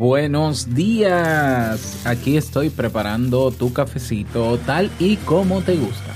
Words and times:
buenos 0.00 0.74
días. 0.74 2.06
Aquí 2.06 2.38
estoy 2.38 2.70
preparando 2.70 3.50
tu 3.50 3.74
cafecito 3.74 4.58
tal 4.64 4.90
y 4.98 5.16
como 5.18 5.60
te 5.60 5.76
gusta. 5.76 6.14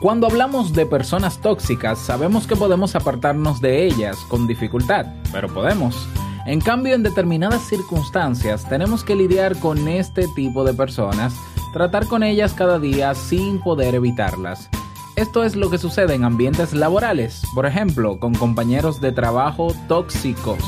Cuando 0.00 0.28
hablamos 0.28 0.72
de 0.72 0.86
personas 0.86 1.40
tóxicas, 1.40 1.98
sabemos 1.98 2.46
que 2.46 2.54
podemos 2.54 2.94
apartarnos 2.94 3.60
de 3.60 3.86
ellas 3.86 4.16
con 4.28 4.46
dificultad, 4.46 5.06
pero 5.32 5.48
podemos. 5.48 6.08
En 6.46 6.60
cambio, 6.60 6.94
en 6.94 7.02
determinadas 7.02 7.62
circunstancias 7.62 8.68
tenemos 8.68 9.02
que 9.02 9.16
lidiar 9.16 9.58
con 9.58 9.88
este 9.88 10.28
tipo 10.36 10.62
de 10.62 10.72
personas, 10.72 11.34
tratar 11.72 12.06
con 12.06 12.22
ellas 12.22 12.54
cada 12.54 12.78
día 12.78 13.12
sin 13.16 13.60
poder 13.60 13.96
evitarlas. 13.96 14.70
Esto 15.16 15.44
es 15.44 15.56
lo 15.56 15.70
que 15.70 15.78
sucede 15.78 16.14
en 16.14 16.24
ambientes 16.24 16.74
laborales, 16.74 17.40
por 17.54 17.64
ejemplo, 17.64 18.20
con 18.20 18.34
compañeros 18.34 19.00
de 19.00 19.12
trabajo 19.12 19.74
tóxicos. 19.88 20.62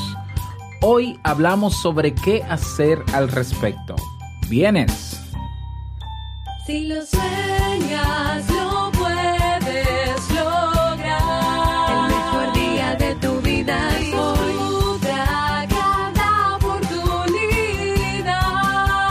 Hoy 0.81 1.21
hablamos 1.23 1.77
sobre 1.77 2.15
qué 2.15 2.43
hacer 2.45 3.05
al 3.13 3.29
respecto. 3.29 3.95
¿Vienes? 4.49 5.21
Si 6.67 6.87
lo 6.87 7.05
sueñas, 7.05 8.51
lo 8.51 8.91
puedes 8.93 10.31
lograr. 10.31 11.91
El 11.91 12.17
mejor 12.17 12.53
día 12.55 12.95
de 12.95 13.15
tu 13.17 13.41
vida 13.43 13.91
es 13.99 14.15
hoy. 14.15 14.99
Cada 15.69 16.57
oportunidad. 16.57 17.29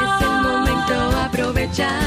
Es 0.02 0.22
el 0.24 0.42
momento, 0.42 1.18
aprovechalo. 1.20 2.07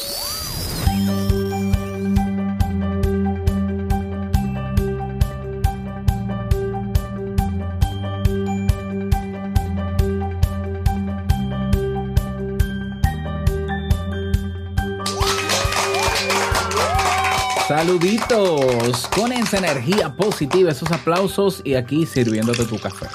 Saluditos, 17.71 19.07
con 19.15 19.31
esa 19.31 19.57
energía 19.57 20.13
positiva, 20.13 20.71
esos 20.71 20.91
aplausos 20.91 21.61
y 21.63 21.75
aquí 21.75 22.05
sirviéndote 22.05 22.65
tu 22.65 22.77
café. 22.77 23.05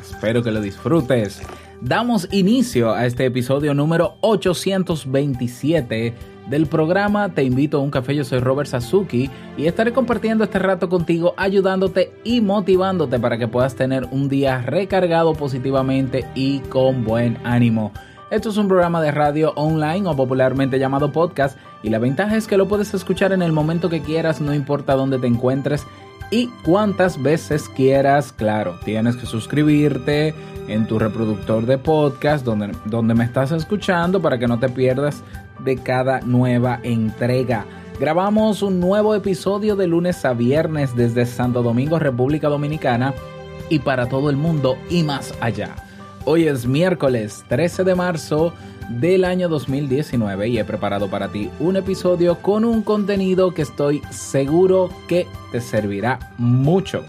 Espero 0.00 0.42
que 0.42 0.50
lo 0.50 0.60
disfrutes. 0.60 1.40
Damos 1.80 2.26
inicio 2.32 2.92
a 2.92 3.06
este 3.06 3.24
episodio 3.24 3.74
número 3.74 4.16
827 4.22 6.14
del 6.48 6.66
programa 6.66 7.32
Te 7.32 7.44
invito 7.44 7.78
a 7.78 7.80
un 7.80 7.92
café, 7.92 8.16
yo 8.16 8.24
soy 8.24 8.40
Robert 8.40 8.68
Sasuki 8.68 9.30
y 9.56 9.68
estaré 9.68 9.92
compartiendo 9.92 10.42
este 10.42 10.58
rato 10.58 10.88
contigo, 10.88 11.32
ayudándote 11.36 12.12
y 12.24 12.40
motivándote 12.40 13.20
para 13.20 13.38
que 13.38 13.46
puedas 13.46 13.76
tener 13.76 14.08
un 14.10 14.28
día 14.28 14.62
recargado 14.62 15.32
positivamente 15.34 16.26
y 16.34 16.58
con 16.58 17.04
buen 17.04 17.38
ánimo. 17.44 17.92
Esto 18.28 18.48
es 18.48 18.56
un 18.56 18.66
programa 18.66 19.00
de 19.00 19.12
radio 19.12 19.52
online 19.54 20.08
o 20.08 20.16
popularmente 20.16 20.80
llamado 20.80 21.12
podcast 21.12 21.56
y 21.82 21.90
la 21.90 21.98
ventaja 21.98 22.36
es 22.36 22.46
que 22.46 22.56
lo 22.56 22.68
puedes 22.68 22.94
escuchar 22.94 23.32
en 23.32 23.42
el 23.42 23.52
momento 23.52 23.88
que 23.88 24.02
quieras, 24.02 24.40
no 24.40 24.54
importa 24.54 24.94
dónde 24.94 25.18
te 25.18 25.26
encuentres 25.26 25.86
y 26.30 26.48
cuántas 26.64 27.22
veces 27.22 27.68
quieras. 27.68 28.32
Claro, 28.32 28.78
tienes 28.84 29.16
que 29.16 29.26
suscribirte 29.26 30.34
en 30.68 30.86
tu 30.86 30.98
reproductor 30.98 31.66
de 31.66 31.78
podcast 31.78 32.44
donde, 32.44 32.72
donde 32.86 33.14
me 33.14 33.24
estás 33.24 33.52
escuchando 33.52 34.20
para 34.20 34.38
que 34.38 34.48
no 34.48 34.58
te 34.58 34.68
pierdas 34.68 35.22
de 35.60 35.76
cada 35.76 36.20
nueva 36.20 36.80
entrega. 36.82 37.64
Grabamos 38.00 38.62
un 38.62 38.78
nuevo 38.78 39.14
episodio 39.14 39.74
de 39.76 39.86
lunes 39.86 40.24
a 40.24 40.34
viernes 40.34 40.94
desde 40.96 41.24
Santo 41.24 41.62
Domingo, 41.62 41.98
República 41.98 42.48
Dominicana 42.48 43.14
y 43.70 43.78
para 43.78 44.06
todo 44.06 44.28
el 44.28 44.36
mundo 44.36 44.76
y 44.90 45.02
más 45.02 45.32
allá. 45.40 45.85
Hoy 46.28 46.48
es 46.48 46.66
miércoles 46.66 47.44
13 47.46 47.84
de 47.84 47.94
marzo 47.94 48.52
del 48.88 49.24
año 49.24 49.48
2019 49.48 50.48
y 50.48 50.58
he 50.58 50.64
preparado 50.64 51.08
para 51.08 51.28
ti 51.28 51.50
un 51.60 51.76
episodio 51.76 52.42
con 52.42 52.64
un 52.64 52.82
contenido 52.82 53.54
que 53.54 53.62
estoy 53.62 54.02
seguro 54.10 54.90
que 55.06 55.28
te 55.52 55.60
servirá 55.60 56.18
mucho. 56.36 57.04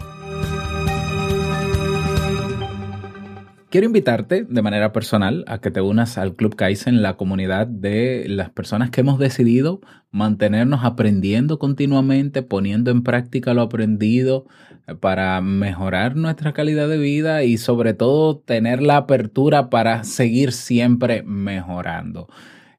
Quiero 3.70 3.86
invitarte 3.86 4.46
de 4.48 4.62
manera 4.62 4.92
personal 4.94 5.44
a 5.46 5.58
que 5.58 5.70
te 5.70 5.82
unas 5.82 6.16
al 6.16 6.34
Club 6.36 6.56
Kaizen, 6.56 7.02
la 7.02 7.18
comunidad 7.18 7.66
de 7.66 8.24
las 8.26 8.48
personas 8.48 8.88
que 8.88 9.02
hemos 9.02 9.18
decidido 9.18 9.82
mantenernos 10.10 10.84
aprendiendo 10.84 11.58
continuamente, 11.58 12.40
poniendo 12.40 12.90
en 12.90 13.02
práctica 13.02 13.52
lo 13.52 13.60
aprendido 13.60 14.46
para 15.00 15.42
mejorar 15.42 16.16
nuestra 16.16 16.54
calidad 16.54 16.88
de 16.88 16.96
vida 16.96 17.44
y 17.44 17.58
sobre 17.58 17.92
todo 17.92 18.38
tener 18.38 18.80
la 18.80 18.96
apertura 18.96 19.68
para 19.68 20.02
seguir 20.02 20.52
siempre 20.52 21.22
mejorando. 21.22 22.26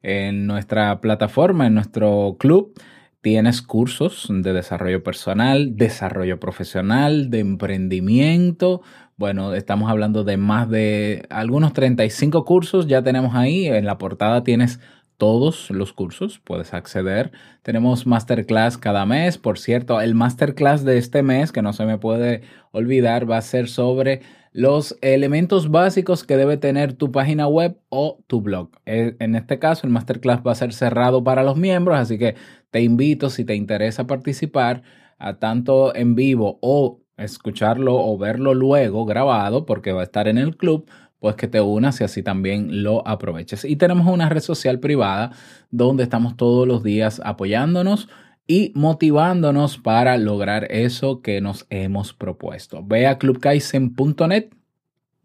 En 0.02 0.48
nuestra 0.48 1.02
plataforma, 1.02 1.68
en 1.68 1.76
nuestro 1.76 2.36
club, 2.40 2.74
tienes 3.22 3.62
cursos 3.62 4.28
de 4.28 4.54
desarrollo 4.54 5.04
personal, 5.04 5.76
desarrollo 5.76 6.40
profesional, 6.40 7.30
de 7.30 7.40
emprendimiento, 7.40 8.82
bueno, 9.20 9.54
estamos 9.54 9.92
hablando 9.92 10.24
de 10.24 10.38
más 10.38 10.70
de 10.70 11.26
algunos 11.30 11.74
35 11.74 12.46
cursos, 12.46 12.88
ya 12.88 13.04
tenemos 13.04 13.36
ahí, 13.36 13.68
en 13.68 13.86
la 13.86 13.98
portada 13.98 14.46
tienes 14.46 14.80
todos 15.18 15.70
los 15.72 15.92
cursos, 15.92 16.40
puedes 16.40 16.74
acceder. 16.74 17.34
Tenemos 17.62 18.08
masterclass 18.08 18.78
cada 18.78 19.06
mes, 19.06 19.38
por 19.38 19.60
cierto, 19.60 20.00
el 20.00 20.16
masterclass 20.16 20.86
de 20.86 20.98
este 20.98 21.22
mes, 21.22 21.52
que 21.52 21.62
no 21.62 21.74
se 21.74 21.86
me 21.86 21.98
puede 21.98 22.44
olvidar, 22.72 23.30
va 23.30 23.36
a 23.36 23.42
ser 23.42 23.68
sobre 23.68 24.22
los 24.54 24.98
elementos 25.02 25.70
básicos 25.70 26.24
que 26.24 26.38
debe 26.38 26.56
tener 26.56 26.94
tu 26.94 27.12
página 27.12 27.46
web 27.46 27.78
o 27.90 28.24
tu 28.26 28.40
blog. 28.40 28.70
Eh, 28.86 29.18
En 29.20 29.36
este 29.36 29.60
caso, 29.60 29.86
el 29.86 29.92
masterclass 29.92 30.40
va 30.48 30.54
a 30.54 30.56
ser 30.56 30.72
cerrado 30.72 31.26
para 31.26 31.44
los 31.44 31.58
miembros, 31.58 32.00
así 32.00 32.18
que 32.18 32.36
te 32.72 32.82
invito, 32.82 33.30
si 33.30 33.44
te 33.44 33.56
interesa 33.56 34.08
participar, 34.08 34.82
a 35.18 35.40
tanto 35.40 35.94
en 35.94 36.16
vivo 36.16 36.58
o 36.62 36.99
escucharlo 37.24 37.96
o 37.96 38.18
verlo 38.18 38.54
luego 38.54 39.06
grabado, 39.06 39.66
porque 39.66 39.92
va 39.92 40.02
a 40.02 40.06
estar 40.06 40.28
en 40.28 40.38
el 40.38 40.58
club, 40.58 40.90
pues 41.20 41.36
que 41.36 41.48
te 41.48 41.62
unas 41.62 42.00
y 42.02 42.04
así 42.04 42.24
también 42.24 42.84
lo 42.84 43.08
aproveches. 43.08 43.66
Y 43.66 43.76
tenemos 43.76 44.08
una 44.08 44.30
red 44.30 44.42
social 44.42 44.80
privada 44.80 45.32
donde 45.70 46.04
estamos 46.04 46.38
todos 46.38 46.68
los 46.68 46.84
días 46.84 47.22
apoyándonos 47.24 48.08
y 48.48 48.72
motivándonos 48.74 49.78
para 49.78 50.18
lograr 50.18 50.68
eso 50.72 51.22
que 51.22 51.40
nos 51.40 51.68
hemos 51.70 52.14
propuesto. 52.14 52.84
Ve 52.84 53.06
a 53.06 53.18
clubkaizen.net 53.18 54.50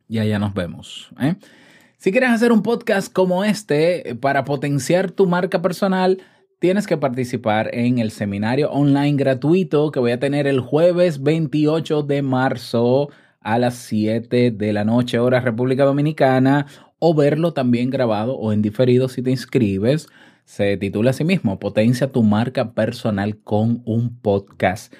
y 0.08 0.18
allá 0.18 0.38
nos 0.38 0.52
vemos. 0.52 1.10
¿eh? 1.20 1.36
Si 1.96 2.12
quieres 2.12 2.30
hacer 2.30 2.52
un 2.52 2.62
podcast 2.62 3.10
como 3.10 3.44
este 3.44 4.14
para 4.20 4.44
potenciar 4.44 5.10
tu 5.10 5.26
marca 5.26 5.62
personal, 5.62 6.18
tienes 6.58 6.86
que 6.86 6.96
participar 6.96 7.70
en 7.74 7.98
el 7.98 8.10
seminario 8.10 8.70
online 8.70 9.16
gratuito 9.16 9.90
que 9.90 10.00
voy 10.00 10.12
a 10.12 10.18
tener 10.18 10.46
el 10.46 10.60
jueves 10.60 11.22
28 11.22 12.02
de 12.02 12.22
marzo 12.22 13.10
a 13.40 13.58
las 13.58 13.74
7 13.74 14.50
de 14.50 14.72
la 14.72 14.84
noche, 14.84 15.18
hora 15.18 15.40
República 15.40 15.84
Dominicana, 15.84 16.66
o 16.98 17.14
verlo 17.14 17.52
también 17.52 17.90
grabado 17.90 18.36
o 18.36 18.52
en 18.52 18.62
diferido 18.62 19.08
si 19.08 19.22
te 19.22 19.30
inscribes. 19.30 20.08
Se 20.44 20.76
titula 20.76 21.10
así 21.10 21.24
mismo, 21.24 21.58
Potencia 21.58 22.10
tu 22.10 22.22
marca 22.22 22.72
personal 22.72 23.38
con 23.38 23.82
un 23.84 24.18
podcast. 24.18 24.92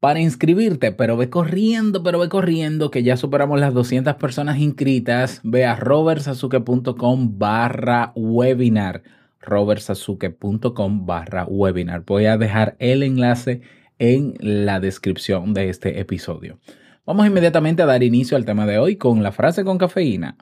Para 0.00 0.20
inscribirte, 0.20 0.92
pero 0.92 1.16
ve 1.16 1.30
corriendo, 1.30 2.02
pero 2.02 2.18
ve 2.18 2.28
corriendo, 2.28 2.90
que 2.90 3.02
ya 3.02 3.16
superamos 3.16 3.60
las 3.60 3.72
200 3.72 4.16
personas 4.16 4.58
inscritas. 4.58 5.40
Ve 5.44 5.64
a 5.64 5.76
robertsasuke.com 5.76 7.38
barra 7.38 8.12
webinar 8.16 9.02
robertsasuke.com 9.42 11.06
barra 11.06 11.44
webinar. 11.44 12.04
Voy 12.04 12.26
a 12.26 12.38
dejar 12.38 12.76
el 12.78 13.02
enlace 13.02 13.60
en 13.98 14.34
la 14.40 14.80
descripción 14.80 15.54
de 15.54 15.68
este 15.68 16.00
episodio. 16.00 16.58
Vamos 17.04 17.26
inmediatamente 17.26 17.82
a 17.82 17.86
dar 17.86 18.02
inicio 18.02 18.36
al 18.36 18.44
tema 18.44 18.66
de 18.66 18.78
hoy 18.78 18.96
con 18.96 19.22
la 19.22 19.32
frase 19.32 19.64
con 19.64 19.78
cafeína. 19.78 20.36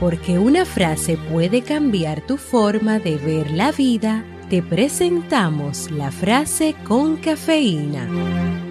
Porque 0.00 0.38
una 0.38 0.64
frase 0.64 1.18
puede 1.30 1.62
cambiar 1.62 2.26
tu 2.26 2.36
forma 2.36 2.98
de 2.98 3.16
ver 3.16 3.50
la 3.50 3.72
vida, 3.72 4.24
te 4.50 4.62
presentamos 4.62 5.90
la 5.90 6.10
frase 6.10 6.74
con 6.84 7.16
cafeína. 7.16 8.65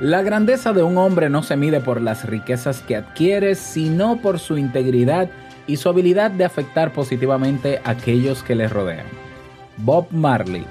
La 0.00 0.22
grandeza 0.22 0.72
de 0.72 0.84
un 0.84 0.96
hombre 0.96 1.28
no 1.28 1.42
se 1.42 1.56
mide 1.56 1.80
por 1.80 2.00
las 2.00 2.24
riquezas 2.24 2.82
que 2.82 2.94
adquiere, 2.94 3.56
sino 3.56 4.22
por 4.22 4.38
su 4.38 4.56
integridad 4.56 5.28
y 5.66 5.76
su 5.76 5.88
habilidad 5.88 6.30
de 6.30 6.44
afectar 6.44 6.92
positivamente 6.92 7.80
a 7.82 7.90
aquellos 7.90 8.44
que 8.44 8.54
le 8.54 8.68
rodean. 8.68 9.06
Bob 9.78 10.06
Marley. 10.12 10.64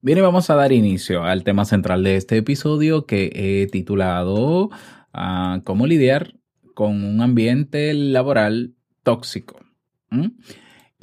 Bien, 0.00 0.20
vamos 0.22 0.50
a 0.50 0.56
dar 0.56 0.72
inicio 0.72 1.22
al 1.22 1.44
tema 1.44 1.66
central 1.66 2.02
de 2.02 2.16
este 2.16 2.38
episodio 2.38 3.06
que 3.06 3.30
he 3.32 3.68
titulado 3.68 4.70
ah, 5.12 5.60
Cómo 5.62 5.86
lidiar 5.86 6.34
con 6.74 7.04
un 7.04 7.20
ambiente 7.20 7.94
laboral 7.94 8.74
tóxico. 9.04 9.60
¿Mm? 10.10 10.30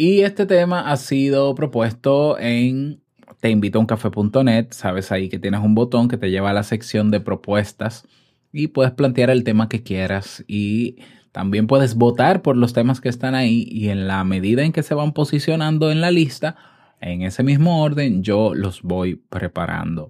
Y 0.04 0.22
este 0.22 0.48
tema 0.48 0.92
ha 0.92 0.98
sido 0.98 1.54
propuesto 1.54 2.40
en 2.40 3.04
teinvitouncafe.net. 3.40 4.70
Sabes 4.72 5.12
ahí 5.12 5.30
que 5.30 5.38
tienes 5.38 5.62
un 5.62 5.76
botón 5.76 6.08
que 6.08 6.18
te 6.18 6.32
lleva 6.32 6.50
a 6.50 6.54
la 6.54 6.64
sección 6.64 7.12
de 7.12 7.20
propuestas 7.20 8.08
y 8.52 8.70
puedes 8.70 8.94
plantear 8.94 9.30
el 9.30 9.44
tema 9.44 9.70
que 9.70 9.84
quieras 9.84 10.44
y 10.48 10.96
también 11.32 11.68
puedes 11.68 11.94
votar 11.94 12.42
por 12.42 12.58
los 12.58 12.74
temas 12.74 13.00
que 13.00 13.10
están 13.10 13.36
ahí 13.36 13.68
y 13.70 13.90
en 13.90 14.08
la 14.08 14.24
medida 14.24 14.64
en 14.64 14.72
que 14.72 14.82
se 14.82 14.96
van 14.96 15.12
posicionando 15.12 15.92
en 15.92 16.02
la 16.02 16.10
lista, 16.10 16.56
en 17.00 17.22
ese 17.22 17.44
mismo 17.44 17.84
orden, 17.84 18.24
yo 18.24 18.56
los 18.56 18.82
voy 18.82 19.18
preparando. 19.30 20.10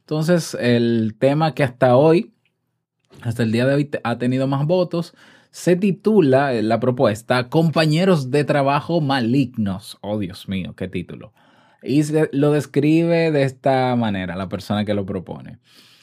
Entonces, 0.00 0.54
el 0.60 1.16
tema 1.18 1.54
que 1.54 1.64
hasta 1.64 1.96
hoy, 1.96 2.34
hasta 3.22 3.42
el 3.42 3.52
día 3.52 3.64
de 3.64 3.74
hoy, 3.74 3.90
ha 4.04 4.18
tenido 4.18 4.46
más 4.46 4.66
votos, 4.66 5.14
se 5.50 5.76
titula 5.76 6.54
eh, 6.54 6.62
la 6.62 6.80
propuesta 6.80 7.48
Compañeros 7.48 8.30
de 8.30 8.44
trabajo 8.44 9.00
malignos. 9.00 9.98
Oh, 10.00 10.18
Dios 10.18 10.48
mío, 10.48 10.74
qué 10.76 10.88
título. 10.88 11.32
Y 11.82 12.02
lo 12.32 12.52
describe 12.52 13.30
de 13.30 13.42
esta 13.42 13.94
manera 13.96 14.36
la 14.36 14.48
persona 14.48 14.84
que 14.84 14.94
lo 14.94 15.06
propone. 15.06 15.58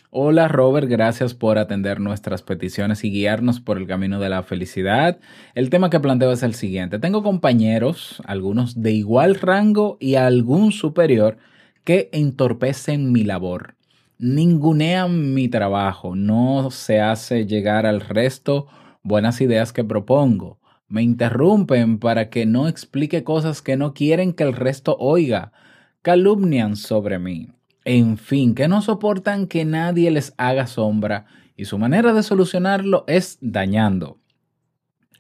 Hola 0.10 0.48
Robert, 0.48 0.90
gracias 0.90 1.34
por 1.34 1.58
atender 1.58 2.00
nuestras 2.00 2.42
peticiones 2.42 3.04
y 3.04 3.12
guiarnos 3.12 3.60
por 3.60 3.78
el 3.78 3.86
camino 3.86 4.20
de 4.20 4.30
la 4.30 4.42
felicidad. 4.42 5.20
El 5.54 5.70
tema 5.70 5.90
que 5.90 6.00
planteo 6.00 6.32
es 6.32 6.44
el 6.44 6.56
siguiente. 6.56 6.98
Tengo 6.98 7.24
compañeros, 7.24 8.22
algunos 8.26 8.82
de 8.82 8.94
igual 8.94 9.36
rango 9.36 9.98
y 10.00 10.16
algún 10.16 10.72
superior, 10.72 11.38
que 11.84 12.10
entorpecen 12.14 13.12
mi 13.12 13.24
labor. 13.24 13.76
Ningunean 14.18 15.34
mi 15.34 15.50
trabajo, 15.50 16.16
no 16.16 16.72
se 16.72 17.02
hace 17.02 17.46
llegar 17.46 17.86
al 17.86 18.02
resto 18.02 18.68
buenas 19.08 19.40
ideas 19.40 19.72
que 19.72 19.84
propongo. 19.84 20.60
Me 20.90 21.02
interrumpen 21.02 21.98
para 21.98 22.30
que 22.30 22.46
no 22.46 22.68
explique 22.68 23.24
cosas 23.24 23.62
que 23.62 23.78
no 23.78 23.94
quieren 23.94 24.34
que 24.34 24.44
el 24.44 24.54
resto 24.54 24.98
oiga. 25.00 25.54
Calumnian 26.02 26.76
sobre 26.76 27.18
mí. 27.18 27.50
En 27.86 28.18
fin, 28.18 28.54
que 28.54 28.68
no 28.68 28.82
soportan 28.82 29.48
que 29.48 29.64
nadie 29.64 30.12
les 30.12 30.34
haga 30.38 30.68
sombra 30.68 31.26
y 31.56 31.66
su 31.66 31.78
manera 31.78 32.14
de 32.14 32.22
solucionarlo 32.22 33.06
es 33.08 33.38
dañando. 33.42 34.20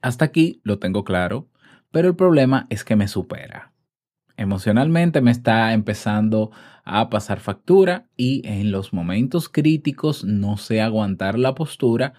Hasta 0.01 0.25
aquí 0.25 0.59
lo 0.63 0.79
tengo 0.79 1.03
claro, 1.03 1.47
pero 1.91 2.09
el 2.09 2.15
problema 2.15 2.67
es 2.69 2.83
que 2.83 2.97
me 2.97 3.07
supera. 3.07 3.71
Emocionalmente 4.35 5.21
me 5.21 5.31
está 5.31 5.73
empezando 5.73 6.51
a 6.83 7.09
pasar 7.09 7.39
factura 7.39 8.07
y 8.17 8.45
en 8.45 8.71
los 8.71 8.93
momentos 8.93 9.49
críticos 9.49 10.23
no 10.25 10.57
sé 10.57 10.81
aguantar 10.81 11.39
la 11.39 11.55
postura 11.55 12.13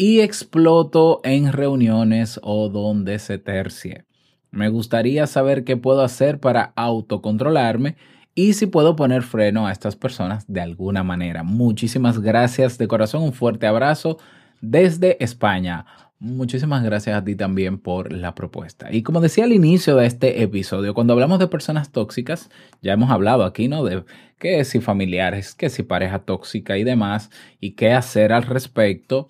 y 0.00 0.20
exploto 0.20 1.20
en 1.24 1.52
reuniones 1.52 2.38
o 2.44 2.68
donde 2.68 3.18
se 3.18 3.36
tercie. 3.36 4.04
Me 4.52 4.68
gustaría 4.68 5.26
saber 5.26 5.64
qué 5.64 5.76
puedo 5.76 6.02
hacer 6.02 6.38
para 6.38 6.72
autocontrolarme 6.76 7.96
y 8.32 8.52
si 8.52 8.66
puedo 8.66 8.94
poner 8.94 9.24
freno 9.24 9.66
a 9.66 9.72
estas 9.72 9.96
personas 9.96 10.46
de 10.46 10.60
alguna 10.60 11.02
manera. 11.02 11.42
Muchísimas 11.42 12.20
gracias 12.20 12.78
de 12.78 12.86
corazón, 12.86 13.24
un 13.24 13.32
fuerte 13.32 13.66
abrazo 13.66 14.18
desde 14.60 15.22
España. 15.22 15.84
Muchísimas 16.20 16.84
gracias 16.84 17.16
a 17.16 17.24
ti 17.24 17.34
también 17.34 17.78
por 17.78 18.12
la 18.12 18.36
propuesta. 18.36 18.92
Y 18.92 19.02
como 19.02 19.20
decía 19.20 19.44
al 19.44 19.52
inicio 19.52 19.96
de 19.96 20.06
este 20.06 20.42
episodio, 20.42 20.94
cuando 20.94 21.12
hablamos 21.12 21.40
de 21.40 21.48
personas 21.48 21.90
tóxicas, 21.90 22.50
ya 22.82 22.92
hemos 22.92 23.10
hablado 23.10 23.44
aquí, 23.44 23.66
¿no? 23.66 23.84
De 23.84 24.04
qué 24.38 24.64
si 24.64 24.80
familiares, 24.80 25.56
qué 25.56 25.70
si 25.70 25.82
pareja 25.82 26.20
tóxica 26.20 26.78
y 26.78 26.84
demás, 26.84 27.30
y 27.58 27.72
qué 27.72 27.92
hacer 27.92 28.32
al 28.32 28.44
respecto. 28.44 29.26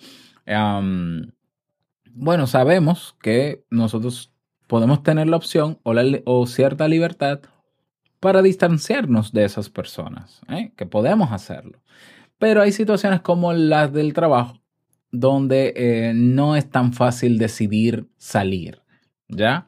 Bueno, 2.20 2.46
sabemos 2.46 3.16
que 3.22 3.64
nosotros 3.70 4.32
podemos 4.66 5.02
tener 5.02 5.28
la 5.28 5.36
opción 5.36 5.78
o 5.82 6.46
cierta 6.46 6.88
libertad 6.88 7.40
para 8.20 8.42
distanciarnos 8.42 9.32
de 9.32 9.44
esas 9.44 9.70
personas, 9.70 10.40
¿eh? 10.48 10.72
que 10.76 10.86
podemos 10.86 11.32
hacerlo. 11.32 11.80
Pero 12.38 12.62
hay 12.62 12.72
situaciones 12.72 13.20
como 13.20 13.52
las 13.52 13.92
del 13.92 14.12
trabajo 14.12 14.60
donde 15.10 15.72
eh, 15.76 16.12
no 16.14 16.56
es 16.56 16.68
tan 16.70 16.92
fácil 16.92 17.38
decidir 17.38 18.08
salir, 18.18 18.82
¿ya? 19.28 19.66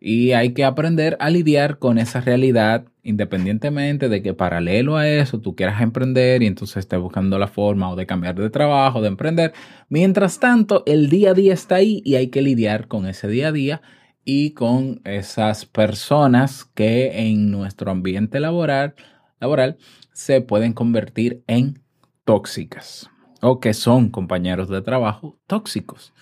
Y 0.00 0.32
hay 0.32 0.52
que 0.52 0.64
aprender 0.64 1.16
a 1.20 1.30
lidiar 1.30 1.78
con 1.78 1.98
esa 1.98 2.20
realidad 2.20 2.86
independientemente 3.06 4.08
de 4.08 4.20
que 4.20 4.34
paralelo 4.34 4.96
a 4.96 5.08
eso 5.08 5.40
tú 5.40 5.54
quieras 5.54 5.80
emprender 5.80 6.42
y 6.42 6.46
entonces 6.46 6.78
estés 6.78 6.98
buscando 6.98 7.38
la 7.38 7.46
forma 7.46 7.88
o 7.88 7.94
de 7.94 8.04
cambiar 8.04 8.34
de 8.34 8.50
trabajo, 8.50 9.00
de 9.00 9.06
emprender. 9.06 9.52
Mientras 9.88 10.40
tanto, 10.40 10.82
el 10.86 11.08
día 11.08 11.30
a 11.30 11.34
día 11.34 11.54
está 11.54 11.76
ahí 11.76 12.02
y 12.04 12.16
hay 12.16 12.28
que 12.28 12.42
lidiar 12.42 12.88
con 12.88 13.06
ese 13.06 13.28
día 13.28 13.48
a 13.48 13.52
día 13.52 13.80
y 14.24 14.50
con 14.50 15.00
esas 15.04 15.66
personas 15.66 16.64
que 16.64 17.30
en 17.30 17.52
nuestro 17.52 17.92
ambiente 17.92 18.40
laboral, 18.40 18.96
laboral 19.38 19.78
se 20.12 20.40
pueden 20.40 20.72
convertir 20.72 21.44
en 21.46 21.80
tóxicas 22.24 23.08
o 23.40 23.60
que 23.60 23.72
son 23.72 24.10
compañeros 24.10 24.68
de 24.68 24.82
trabajo 24.82 25.38
tóxicos. 25.46 26.12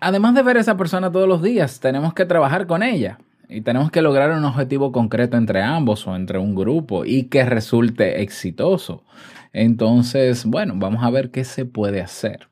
Además 0.00 0.34
de 0.34 0.42
ver 0.42 0.56
a 0.56 0.60
esa 0.60 0.76
persona 0.76 1.10
todos 1.10 1.28
los 1.28 1.42
días, 1.42 1.80
tenemos 1.80 2.14
que 2.14 2.24
trabajar 2.24 2.66
con 2.66 2.82
ella 2.82 3.18
y 3.48 3.60
tenemos 3.60 3.90
que 3.90 4.02
lograr 4.02 4.30
un 4.30 4.44
objetivo 4.44 4.92
concreto 4.92 5.36
entre 5.36 5.62
ambos 5.62 6.06
o 6.06 6.16
entre 6.16 6.38
un 6.38 6.54
grupo 6.54 7.04
y 7.04 7.24
que 7.24 7.44
resulte 7.44 8.22
exitoso. 8.22 9.04
Entonces, 9.52 10.44
bueno, 10.44 10.74
vamos 10.76 11.02
a 11.04 11.10
ver 11.10 11.30
qué 11.30 11.44
se 11.44 11.64
puede 11.64 12.00
hacer. 12.00 12.48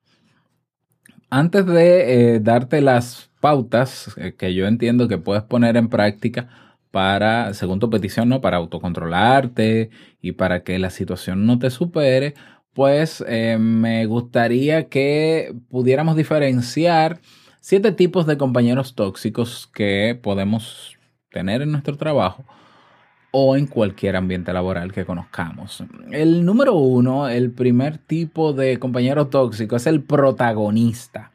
Antes 1.30 1.66
de 1.66 2.34
eh, 2.34 2.40
darte 2.40 2.80
las 2.80 3.30
pautas 3.40 4.14
eh, 4.16 4.34
que 4.38 4.54
yo 4.54 4.66
entiendo 4.66 5.08
que 5.08 5.18
puedes 5.18 5.42
poner 5.42 5.76
en 5.76 5.88
práctica 5.88 6.48
para, 6.90 7.52
según 7.54 7.80
tu 7.80 7.90
petición, 7.90 8.28
¿no? 8.28 8.40
para 8.40 8.58
autocontrolarte 8.58 9.90
y 10.20 10.32
para 10.32 10.62
que 10.62 10.78
la 10.78 10.90
situación 10.90 11.44
no 11.44 11.58
te 11.58 11.70
supere, 11.70 12.34
pues 12.72 13.24
eh, 13.26 13.58
me 13.58 14.06
gustaría 14.06 14.88
que 14.88 15.54
pudiéramos 15.68 16.16
diferenciar 16.16 17.20
siete 17.66 17.92
tipos 17.92 18.26
de 18.26 18.36
compañeros 18.36 18.94
tóxicos 18.94 19.70
que 19.72 20.20
podemos 20.22 20.98
tener 21.30 21.62
en 21.62 21.72
nuestro 21.72 21.96
trabajo 21.96 22.44
o 23.30 23.56
en 23.56 23.66
cualquier 23.66 24.16
ambiente 24.16 24.52
laboral 24.52 24.92
que 24.92 25.06
conozcamos. 25.06 25.82
El 26.10 26.44
número 26.44 26.74
uno, 26.74 27.26
el 27.26 27.52
primer 27.52 27.96
tipo 27.96 28.52
de 28.52 28.78
compañero 28.78 29.28
tóxico 29.28 29.76
es 29.76 29.86
el 29.86 30.02
protagonista. 30.02 31.32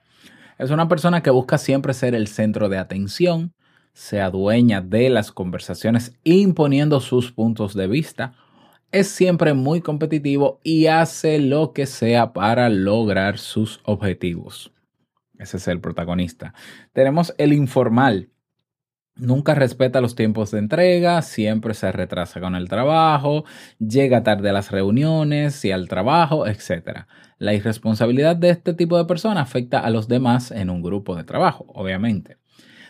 Es 0.60 0.70
una 0.70 0.88
persona 0.88 1.24
que 1.24 1.32
busca 1.32 1.58
siempre 1.58 1.96
ser 1.96 2.14
el 2.14 2.28
centro 2.28 2.70
de 2.70 2.78
atención, 2.78 3.52
se 3.94 4.22
adueña 4.22 4.82
de 4.82 5.10
las 5.10 5.32
conversaciones 5.32 6.14
imponiendo 6.24 7.00
sus 7.00 7.32
puntos 7.32 7.74
de 7.74 7.88
vista, 7.88 8.36
es 8.92 9.08
siempre 9.08 9.56
muy 9.56 9.82
competitivo 9.82 10.60
y 10.64 10.86
hace 10.86 11.40
lo 11.40 11.74
que 11.74 11.88
sea 11.88 12.34
para 12.34 12.70
lograr 12.70 13.40
sus 13.40 13.80
objetivos. 13.84 14.72
Ese 15.40 15.58
es 15.58 15.68
el 15.70 15.80
protagonista. 15.80 16.54
Tenemos 16.94 17.34
el 17.38 17.54
informal. 17.54 18.30
Nunca 19.16 19.54
respeta 19.54 20.00
los 20.00 20.16
tiempos 20.16 20.52
de 20.52 20.60
entrega, 20.60 21.22
siempre 21.22 21.74
se 21.74 21.92
retrasa 21.92 22.40
con 22.40 22.56
el 22.56 22.70
trabajo, 22.70 23.44
llega 23.80 24.24
tarde 24.24 24.50
a 24.50 24.54
las 24.54 24.72
reuniones 24.72 25.66
y 25.66 25.72
al 25.72 25.90
trabajo, 25.90 26.48
etc. 26.48 27.06
La 27.38 27.54
irresponsabilidad 27.54 28.38
de 28.38 28.50
este 28.50 28.74
tipo 28.74 28.98
de 28.98 29.06
persona 29.06 29.42
afecta 29.42 29.80
a 29.80 29.90
los 29.90 30.08
demás 30.08 30.52
en 30.52 30.70
un 30.70 30.82
grupo 30.82 31.18
de 31.18 31.26
trabajo, 31.26 31.66
obviamente. 31.70 32.38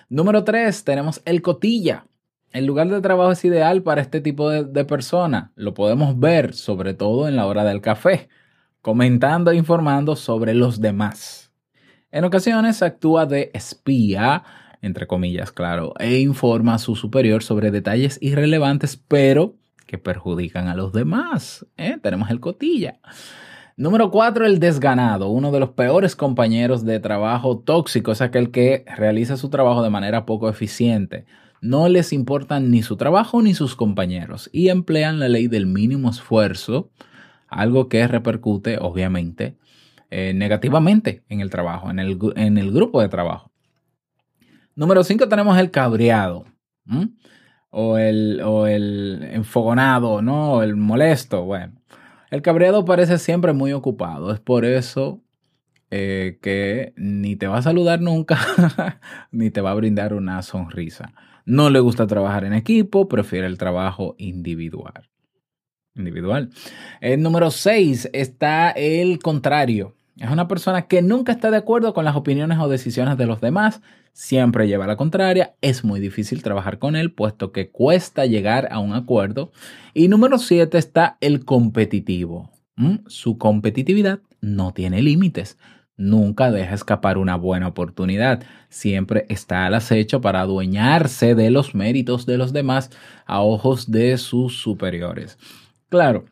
Número 0.07 0.43
3, 0.43 0.83
tenemos 0.83 1.21
el 1.25 1.41
cotilla. 1.41 2.05
El 2.51 2.65
lugar 2.65 2.89
de 2.89 3.01
trabajo 3.01 3.31
es 3.31 3.43
ideal 3.45 3.81
para 3.81 4.01
este 4.01 4.21
tipo 4.21 4.49
de, 4.49 4.65
de 4.65 4.85
persona. 4.85 5.51
Lo 5.55 5.73
podemos 5.73 6.19
ver 6.19 6.53
sobre 6.53 6.93
todo 6.93 7.27
en 7.27 7.35
la 7.35 7.47
hora 7.47 7.63
del 7.63 7.81
café, 7.81 8.29
comentando 8.81 9.49
e 9.49 9.55
informando 9.55 10.15
sobre 10.15 10.53
los 10.53 10.79
demás. 10.79 11.48
En 12.11 12.23
ocasiones 12.23 12.81
actúa 12.81 13.27
de 13.27 13.51
espía, 13.53 14.43
entre 14.81 15.05
comillas, 15.05 15.51
claro, 15.51 15.93
e 15.99 16.19
informa 16.19 16.73
a 16.73 16.79
su 16.79 16.95
superior 16.95 17.43
sobre 17.43 17.69
detalles 17.69 18.17
irrelevantes, 18.19 18.97
pero 18.97 19.53
que 19.85 19.99
perjudican 19.99 20.67
a 20.67 20.75
los 20.75 20.91
demás. 20.91 21.67
¿eh? 21.77 21.97
Tenemos 22.01 22.31
el 22.31 22.39
cotilla. 22.39 22.99
Número 23.77 24.09
cuatro, 24.09 24.47
el 24.47 24.59
desganado. 24.59 25.29
Uno 25.29 25.51
de 25.51 25.59
los 25.59 25.69
peores 25.69 26.15
compañeros 26.15 26.83
de 26.83 26.99
trabajo 26.99 27.59
tóxico 27.59 28.11
es 28.11 28.21
aquel 28.21 28.49
que 28.49 28.85
realiza 28.97 29.37
su 29.37 29.49
trabajo 29.49 29.83
de 29.83 29.91
manera 29.91 30.25
poco 30.25 30.49
eficiente. 30.49 31.25
No 31.61 31.89
les 31.89 32.11
importan 32.11 32.71
ni 32.71 32.81
su 32.81 32.97
trabajo 32.97 33.41
ni 33.43 33.53
sus 33.53 33.75
compañeros 33.75 34.49
y 34.51 34.69
emplean 34.69 35.19
la 35.19 35.29
ley 35.29 35.47
del 35.47 35.67
mínimo 35.67 36.09
esfuerzo, 36.09 36.89
algo 37.47 37.87
que 37.87 38.07
repercute, 38.07 38.79
obviamente, 38.81 39.57
eh, 40.09 40.33
negativamente 40.33 41.23
en 41.29 41.39
el 41.41 41.49
trabajo, 41.49 41.89
en 41.89 41.99
el, 41.99 42.17
en 42.35 42.57
el 42.57 42.71
grupo 42.71 43.01
de 43.01 43.09
trabajo. 43.09 43.51
Número 44.75 45.03
5 45.03 45.27
tenemos 45.27 45.57
el 45.57 45.71
cabreado. 45.71 46.45
O, 47.69 47.97
el, 47.97 48.41
o 48.43 48.65
el 48.65 49.27
enfogonado, 49.31 50.21
¿no? 50.21 50.53
O 50.53 50.63
el 50.63 50.75
molesto. 50.75 51.43
Bueno, 51.43 51.73
el 52.31 52.41
cabreado 52.41 52.85
parece 52.85 53.17
siempre 53.19 53.53
muy 53.53 53.73
ocupado. 53.73 54.31
Es 54.31 54.39
por 54.39 54.65
eso 54.65 55.21
eh, 55.91 56.37
que 56.41 56.93
ni 56.95 57.35
te 57.35 57.47
va 57.47 57.57
a 57.57 57.61
saludar 57.61 57.99
nunca, 57.99 58.39
ni 59.31 59.49
te 59.49 59.61
va 59.61 59.71
a 59.71 59.75
brindar 59.75 60.13
una 60.13 60.41
sonrisa. 60.43 61.13
No 61.45 61.69
le 61.69 61.79
gusta 61.79 62.05
trabajar 62.05 62.45
en 62.45 62.53
equipo, 62.53 63.07
prefiere 63.07 63.47
el 63.47 63.57
trabajo 63.57 64.15
individual. 64.19 65.09
Individual. 65.95 66.51
El 67.01 67.23
número 67.23 67.49
6 67.49 68.11
está 68.13 68.69
el 68.69 69.19
contrario. 69.19 69.95
Es 70.19 70.29
una 70.29 70.49
persona 70.49 70.83
que 70.83 71.01
nunca 71.01 71.31
está 71.31 71.49
de 71.49 71.57
acuerdo 71.57 71.93
con 71.93 72.03
las 72.03 72.17
opiniones 72.17 72.59
o 72.59 72.67
decisiones 72.67 73.17
de 73.17 73.25
los 73.25 73.39
demás, 73.39 73.81
siempre 74.11 74.67
lleva 74.67 74.85
la 74.85 74.97
contraria, 74.97 75.55
es 75.61 75.85
muy 75.85 76.01
difícil 76.01 76.43
trabajar 76.43 76.77
con 76.77 76.97
él 76.97 77.13
puesto 77.13 77.53
que 77.53 77.69
cuesta 77.69 78.25
llegar 78.25 78.67
a 78.71 78.79
un 78.79 78.93
acuerdo. 78.93 79.53
Y 79.93 80.09
número 80.09 80.37
7 80.37 80.77
está 80.77 81.17
el 81.21 81.45
competitivo. 81.45 82.51
¿Mm? 82.75 82.97
Su 83.07 83.37
competitividad 83.37 84.19
no 84.41 84.73
tiene 84.73 85.01
límites. 85.01 85.57
Nunca 85.95 86.51
deja 86.51 86.75
escapar 86.75 87.17
una 87.17 87.35
buena 87.37 87.67
oportunidad. 87.67 88.43
Siempre 88.69 89.25
está 89.29 89.65
al 89.65 89.73
acecho 89.73 90.19
para 90.19 90.41
adueñarse 90.41 91.33
de 91.33 91.49
los 91.49 91.75
méritos 91.75 92.25
de 92.25 92.37
los 92.37 92.51
demás 92.51 92.89
a 93.25 93.41
ojos 93.41 93.89
de 93.89 94.17
sus 94.17 94.57
superiores. 94.61 95.37
Claro, 95.89 96.25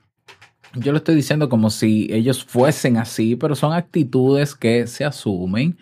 yo 0.79 0.91
lo 0.91 0.97
estoy 0.97 1.15
diciendo 1.15 1.49
como 1.49 1.69
si 1.69 2.07
ellos 2.11 2.43
fuesen 2.43 2.97
así, 2.97 3.35
pero 3.35 3.55
son 3.55 3.73
actitudes 3.73 4.55
que 4.55 4.87
se 4.87 5.05
asumen 5.05 5.77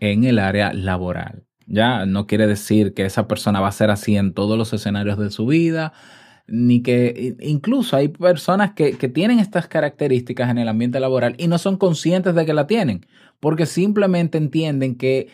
en 0.00 0.24
el 0.24 0.38
área 0.38 0.72
laboral. 0.72 1.44
Ya 1.66 2.06
no 2.06 2.26
quiere 2.26 2.46
decir 2.46 2.94
que 2.94 3.04
esa 3.04 3.28
persona 3.28 3.60
va 3.60 3.68
a 3.68 3.72
ser 3.72 3.90
así 3.90 4.16
en 4.16 4.32
todos 4.32 4.56
los 4.56 4.72
escenarios 4.72 5.18
de 5.18 5.30
su 5.30 5.46
vida, 5.46 5.92
ni 6.46 6.82
que 6.82 7.36
incluso 7.40 7.96
hay 7.96 8.08
personas 8.08 8.72
que, 8.72 8.96
que 8.96 9.08
tienen 9.08 9.38
estas 9.38 9.68
características 9.68 10.50
en 10.50 10.58
el 10.58 10.68
ambiente 10.68 10.98
laboral 10.98 11.34
y 11.38 11.46
no 11.46 11.58
son 11.58 11.76
conscientes 11.76 12.34
de 12.34 12.46
que 12.46 12.54
la 12.54 12.66
tienen, 12.66 13.06
porque 13.38 13.66
simplemente 13.66 14.38
entienden 14.38 14.96
que 14.96 15.28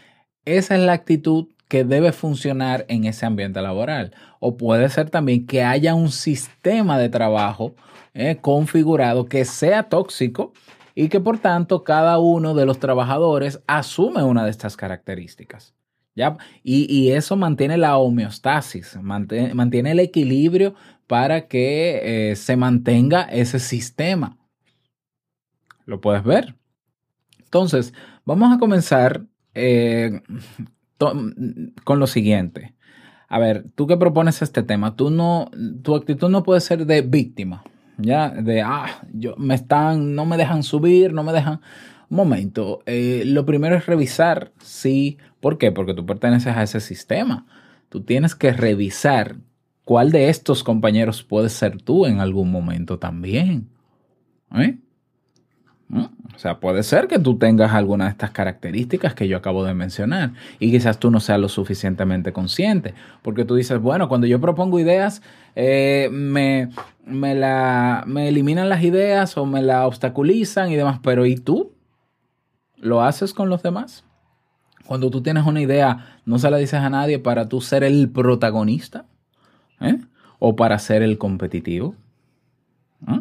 esa 0.44 0.74
es 0.74 0.80
la 0.82 0.92
actitud 0.92 1.46
que 1.68 1.84
debe 1.84 2.12
funcionar 2.12 2.84
en 2.88 3.04
ese 3.04 3.26
ambiente 3.26 3.62
laboral. 3.62 4.12
O 4.40 4.56
puede 4.56 4.88
ser 4.90 5.10
también 5.10 5.46
que 5.46 5.62
haya 5.62 5.94
un 5.94 6.10
sistema 6.10 6.98
de 6.98 7.08
trabajo 7.08 7.74
eh, 8.14 8.38
configurado 8.40 9.26
que 9.26 9.44
sea 9.44 9.84
tóxico 9.84 10.52
y 10.94 11.08
que 11.08 11.20
por 11.20 11.38
tanto 11.38 11.84
cada 11.84 12.18
uno 12.18 12.54
de 12.54 12.66
los 12.66 12.78
trabajadores 12.78 13.60
asume 13.66 14.22
una 14.22 14.44
de 14.44 14.50
estas 14.50 14.76
características. 14.76 15.74
¿ya? 16.14 16.36
Y, 16.62 16.86
y 16.92 17.12
eso 17.12 17.36
mantiene 17.36 17.76
la 17.76 17.96
homeostasis, 17.98 18.96
mantiene, 19.02 19.54
mantiene 19.54 19.92
el 19.92 20.00
equilibrio 20.00 20.74
para 21.06 21.48
que 21.48 22.30
eh, 22.30 22.36
se 22.36 22.56
mantenga 22.56 23.22
ese 23.22 23.58
sistema. 23.58 24.38
¿Lo 25.86 26.00
puedes 26.00 26.24
ver? 26.24 26.54
Entonces, 27.38 27.92
vamos 28.24 28.54
a 28.54 28.58
comenzar 28.58 29.26
eh, 29.54 30.22
con 30.98 31.98
lo 32.00 32.06
siguiente. 32.06 32.74
A 33.28 33.38
ver, 33.38 33.66
tú 33.74 33.86
que 33.86 33.96
propones 33.96 34.42
este 34.42 34.62
tema, 34.62 34.96
tú 34.96 35.10
no, 35.10 35.50
tu 35.82 35.94
actitud 35.94 36.28
no 36.28 36.42
puede 36.42 36.60
ser 36.60 36.86
de 36.86 37.02
víctima, 37.02 37.64
ya, 37.98 38.30
de 38.30 38.62
ah, 38.62 39.02
yo 39.12 39.34
me 39.36 39.54
están, 39.54 40.14
no 40.14 40.26
me 40.26 40.36
dejan 40.36 40.62
subir, 40.62 41.12
no 41.12 41.22
me 41.22 41.32
dejan. 41.32 41.60
Un 42.10 42.16
momento, 42.16 42.82
eh, 42.86 43.22
lo 43.26 43.46
primero 43.46 43.76
es 43.76 43.86
revisar 43.86 44.52
si, 44.60 45.18
¿por 45.40 45.58
qué? 45.58 45.72
Porque 45.72 45.94
tú 45.94 46.04
perteneces 46.06 46.56
a 46.56 46.62
ese 46.62 46.80
sistema. 46.80 47.46
Tú 47.88 48.02
tienes 48.02 48.34
que 48.34 48.52
revisar 48.52 49.36
cuál 49.84 50.12
de 50.12 50.28
estos 50.28 50.64
compañeros 50.64 51.22
puedes 51.22 51.52
ser 51.52 51.80
tú 51.80 52.06
en 52.06 52.20
algún 52.20 52.50
momento 52.50 52.98
también. 52.98 53.68
¿Eh? 54.54 54.78
O 55.94 56.38
sea, 56.38 56.58
puede 56.58 56.82
ser 56.82 57.06
que 57.06 57.20
tú 57.20 57.38
tengas 57.38 57.72
alguna 57.72 58.06
de 58.06 58.10
estas 58.10 58.32
características 58.32 59.14
que 59.14 59.28
yo 59.28 59.36
acabo 59.36 59.64
de 59.64 59.74
mencionar 59.74 60.32
y 60.58 60.72
quizás 60.72 60.98
tú 60.98 61.10
no 61.10 61.20
seas 61.20 61.38
lo 61.38 61.48
suficientemente 61.48 62.32
consciente, 62.32 62.94
porque 63.22 63.44
tú 63.44 63.54
dices, 63.54 63.80
bueno, 63.80 64.08
cuando 64.08 64.26
yo 64.26 64.40
propongo 64.40 64.80
ideas, 64.80 65.22
eh, 65.54 66.08
me, 66.10 66.70
me, 67.06 67.36
la, 67.36 68.02
me 68.06 68.28
eliminan 68.28 68.68
las 68.68 68.82
ideas 68.82 69.36
o 69.38 69.46
me 69.46 69.62
la 69.62 69.86
obstaculizan 69.86 70.72
y 70.72 70.74
demás, 70.74 70.98
pero 71.02 71.24
¿y 71.26 71.36
tú? 71.36 71.72
¿Lo 72.76 73.02
haces 73.02 73.32
con 73.32 73.48
los 73.48 73.62
demás? 73.62 74.04
Cuando 74.86 75.10
tú 75.10 75.22
tienes 75.22 75.46
una 75.46 75.60
idea, 75.60 76.18
no 76.26 76.38
se 76.38 76.50
la 76.50 76.56
dices 76.56 76.80
a 76.80 76.90
nadie 76.90 77.18
para 77.20 77.48
tú 77.48 77.60
ser 77.60 77.84
el 77.84 78.10
protagonista 78.10 79.06
¿eh? 79.80 79.98
o 80.40 80.56
para 80.56 80.78
ser 80.78 81.02
el 81.02 81.16
competitivo. 81.16 81.94
¿Eh? 83.08 83.20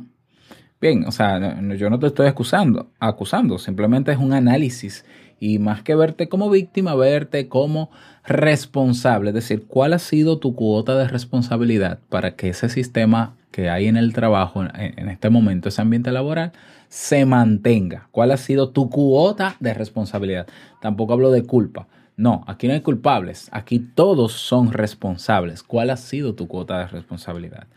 Bien, 0.84 1.06
o 1.08 1.12
sea, 1.12 1.40
no- 1.40 1.75
yo 1.75 1.90
no 1.90 1.98
te 1.98 2.08
estoy 2.08 2.28
acusando, 2.28 2.88
acusando, 3.00 3.58
simplemente 3.58 4.12
es 4.12 4.18
un 4.18 4.34
análisis 4.34 5.06
y 5.40 5.58
más 5.58 5.82
que 5.82 5.96
verte 5.96 6.28
como 6.28 6.50
víctima, 6.50 6.94
verte 6.94 7.48
como 7.48 7.90
responsable, 8.25 9.30
es 9.30 9.34
decir, 9.34 9.63
cuál 9.66 9.94
ha 9.94 10.00
sido 10.00 10.40
tu 10.40 10.56
cuota 10.56 10.98
de 10.98 11.08
responsabilidad 11.08 12.00
para 12.10 12.36
que 12.36 12.50
ese 12.50 12.68
sistema 12.68 13.34
que 13.52 13.70
hay 13.70 13.88
en 13.88 13.96
el 13.96 14.12
trabajo 14.12 14.62
en, 14.62 14.72
en 15.00 15.08
este 15.08 15.30
momento, 15.30 15.70
ese 15.70 15.82
ambiente 15.82 16.12
laboral, 16.12 16.52
se 16.90 17.25
mantenga. 17.25 18.10
¿Cuál 18.12 18.32
ha 18.32 18.38
sido 18.38 18.68
tu 18.70 18.90
cuota 18.90 19.56
de 19.62 19.74
responsabilidad? 19.74 20.48
Tampoco 20.82 21.13
hablo 21.13 21.32
de 21.32 21.44
culpa. 21.44 21.88
No, 22.18 22.44
aquí 22.46 22.68
no 22.68 22.74
hay 22.74 22.82
culpables, 22.82 23.48
aquí 23.54 23.80
todos 23.80 24.34
son 24.34 24.74
responsables. 24.74 25.63
¿Cuál 25.63 25.92
ha 25.92 25.98
sido 25.98 26.36
tu 26.36 26.48
cuota 26.50 26.80
de 26.80 26.88
responsabilidad? 26.88 27.68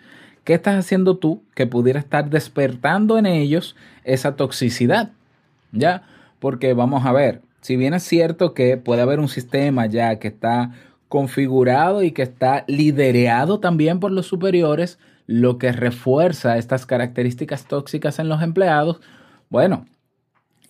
¿Qué 0.47 0.55
estás 0.55 0.77
haciendo 0.77 1.17
tú 1.17 1.43
que 1.57 1.67
pudiera 1.67 1.99
estar 1.99 2.31
despertando 2.31 3.19
en 3.19 3.27
ellos 3.27 3.75
esa 4.05 4.37
toxicidad? 4.37 5.11
¿Ya? 5.73 6.05
Porque 6.39 6.73
vamos 6.73 7.05
a 7.05 7.11
ver, 7.11 7.43
si 7.63 7.75
bien 7.75 7.95
es 7.95 8.05
cierto 8.05 8.55
que 8.55 8.77
puede 8.77 9.03
haber 9.03 9.19
un 9.19 9.27
sistema 9.27 9.87
ya 9.87 10.21
que 10.21 10.29
está 10.29 10.71
configurado 11.09 12.05
y 12.05 12.13
que 12.13 12.23
está 12.23 12.63
liderado 12.69 13.59
también 13.59 13.99
por 13.99 14.13
los 14.13 14.29
superiores, 14.29 15.01
lo 15.27 15.59
que 15.59 15.73
refuerza 15.73 16.59
estas 16.59 16.87
características 16.87 17.67
tóxicas 17.67 18.21
en 18.21 18.29
los 18.29 18.41
empleados, 18.41 19.01
bueno, 19.51 19.85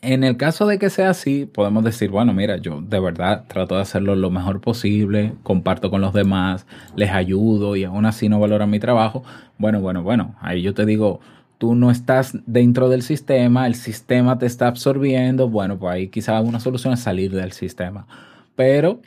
en 0.07 0.23
el 0.23 0.37
caso 0.37 0.67
de 0.67 0.79
que 0.79 0.89
sea 0.89 1.11
así, 1.11 1.47
podemos 1.47 1.83
decir, 1.83 2.11
bueno, 2.11 2.33
mira, 2.33 2.59
yo 2.59 2.81
de 2.81 3.01
verdad 3.01 3.45
trato 3.49 3.75
de 3.75 3.83
hacerlo 3.83 4.15
lo 4.15 4.31
mejor 4.31 4.61
posible, 4.61 5.33
comparto 5.43 5.91
con 5.91 6.01
los 6.01 6.13
demás, 6.13 6.65
les 6.95 7.11
ayudo 7.11 7.75
y 7.75 7.83
aún 7.83 8.07
así 8.07 8.29
no 8.29 8.39
valoran 8.39 8.71
mi 8.71 8.79
trabajo. 8.79 9.25
Bueno, 9.59 9.81
bueno, 9.81 10.05
bueno, 10.05 10.37
ahí 10.41 10.63
yo 10.63 10.75
te 10.75 10.87
digo, 10.87 11.19
tú 11.59 11.75
no 11.75 11.91
estás 11.91 12.39
dentro 12.47 12.89
del 12.89 13.03
sistema, 13.03 13.67
el 13.67 13.75
sistema 13.75 14.39
te 14.39 14.47
está 14.47 14.69
absorbiendo, 14.69 15.49
bueno, 15.49 15.77
pues 15.77 15.93
ahí 15.93 16.09
quizás 16.09 16.45
una 16.45 16.61
solución 16.61 16.95
es 16.95 17.01
salir 17.01 17.33
del 17.33 17.51
sistema. 17.51 18.07
Pero 18.55 19.01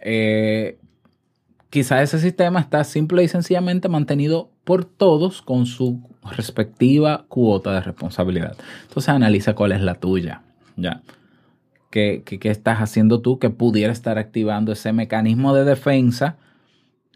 eh, 0.00 0.76
quizás 1.70 2.02
ese 2.02 2.18
sistema 2.18 2.60
está 2.60 2.84
simple 2.84 3.24
y 3.24 3.28
sencillamente 3.28 3.88
mantenido 3.88 4.50
por 4.64 4.84
todos 4.84 5.40
con 5.40 5.64
su 5.64 6.02
respectiva 6.30 7.24
cuota 7.28 7.72
de 7.72 7.80
responsabilidad. 7.80 8.56
Entonces 8.82 9.08
analiza 9.08 9.54
cuál 9.54 9.72
es 9.72 9.80
la 9.80 9.94
tuya, 9.94 10.42
¿ya? 10.76 11.02
¿Qué, 11.90 12.22
qué, 12.24 12.50
estás 12.50 12.78
haciendo 12.78 13.20
tú 13.20 13.38
que 13.38 13.50
pudiera 13.50 13.92
estar 13.92 14.16
activando 14.16 14.72
ese 14.72 14.94
mecanismo 14.94 15.54
de 15.54 15.64
defensa 15.64 16.38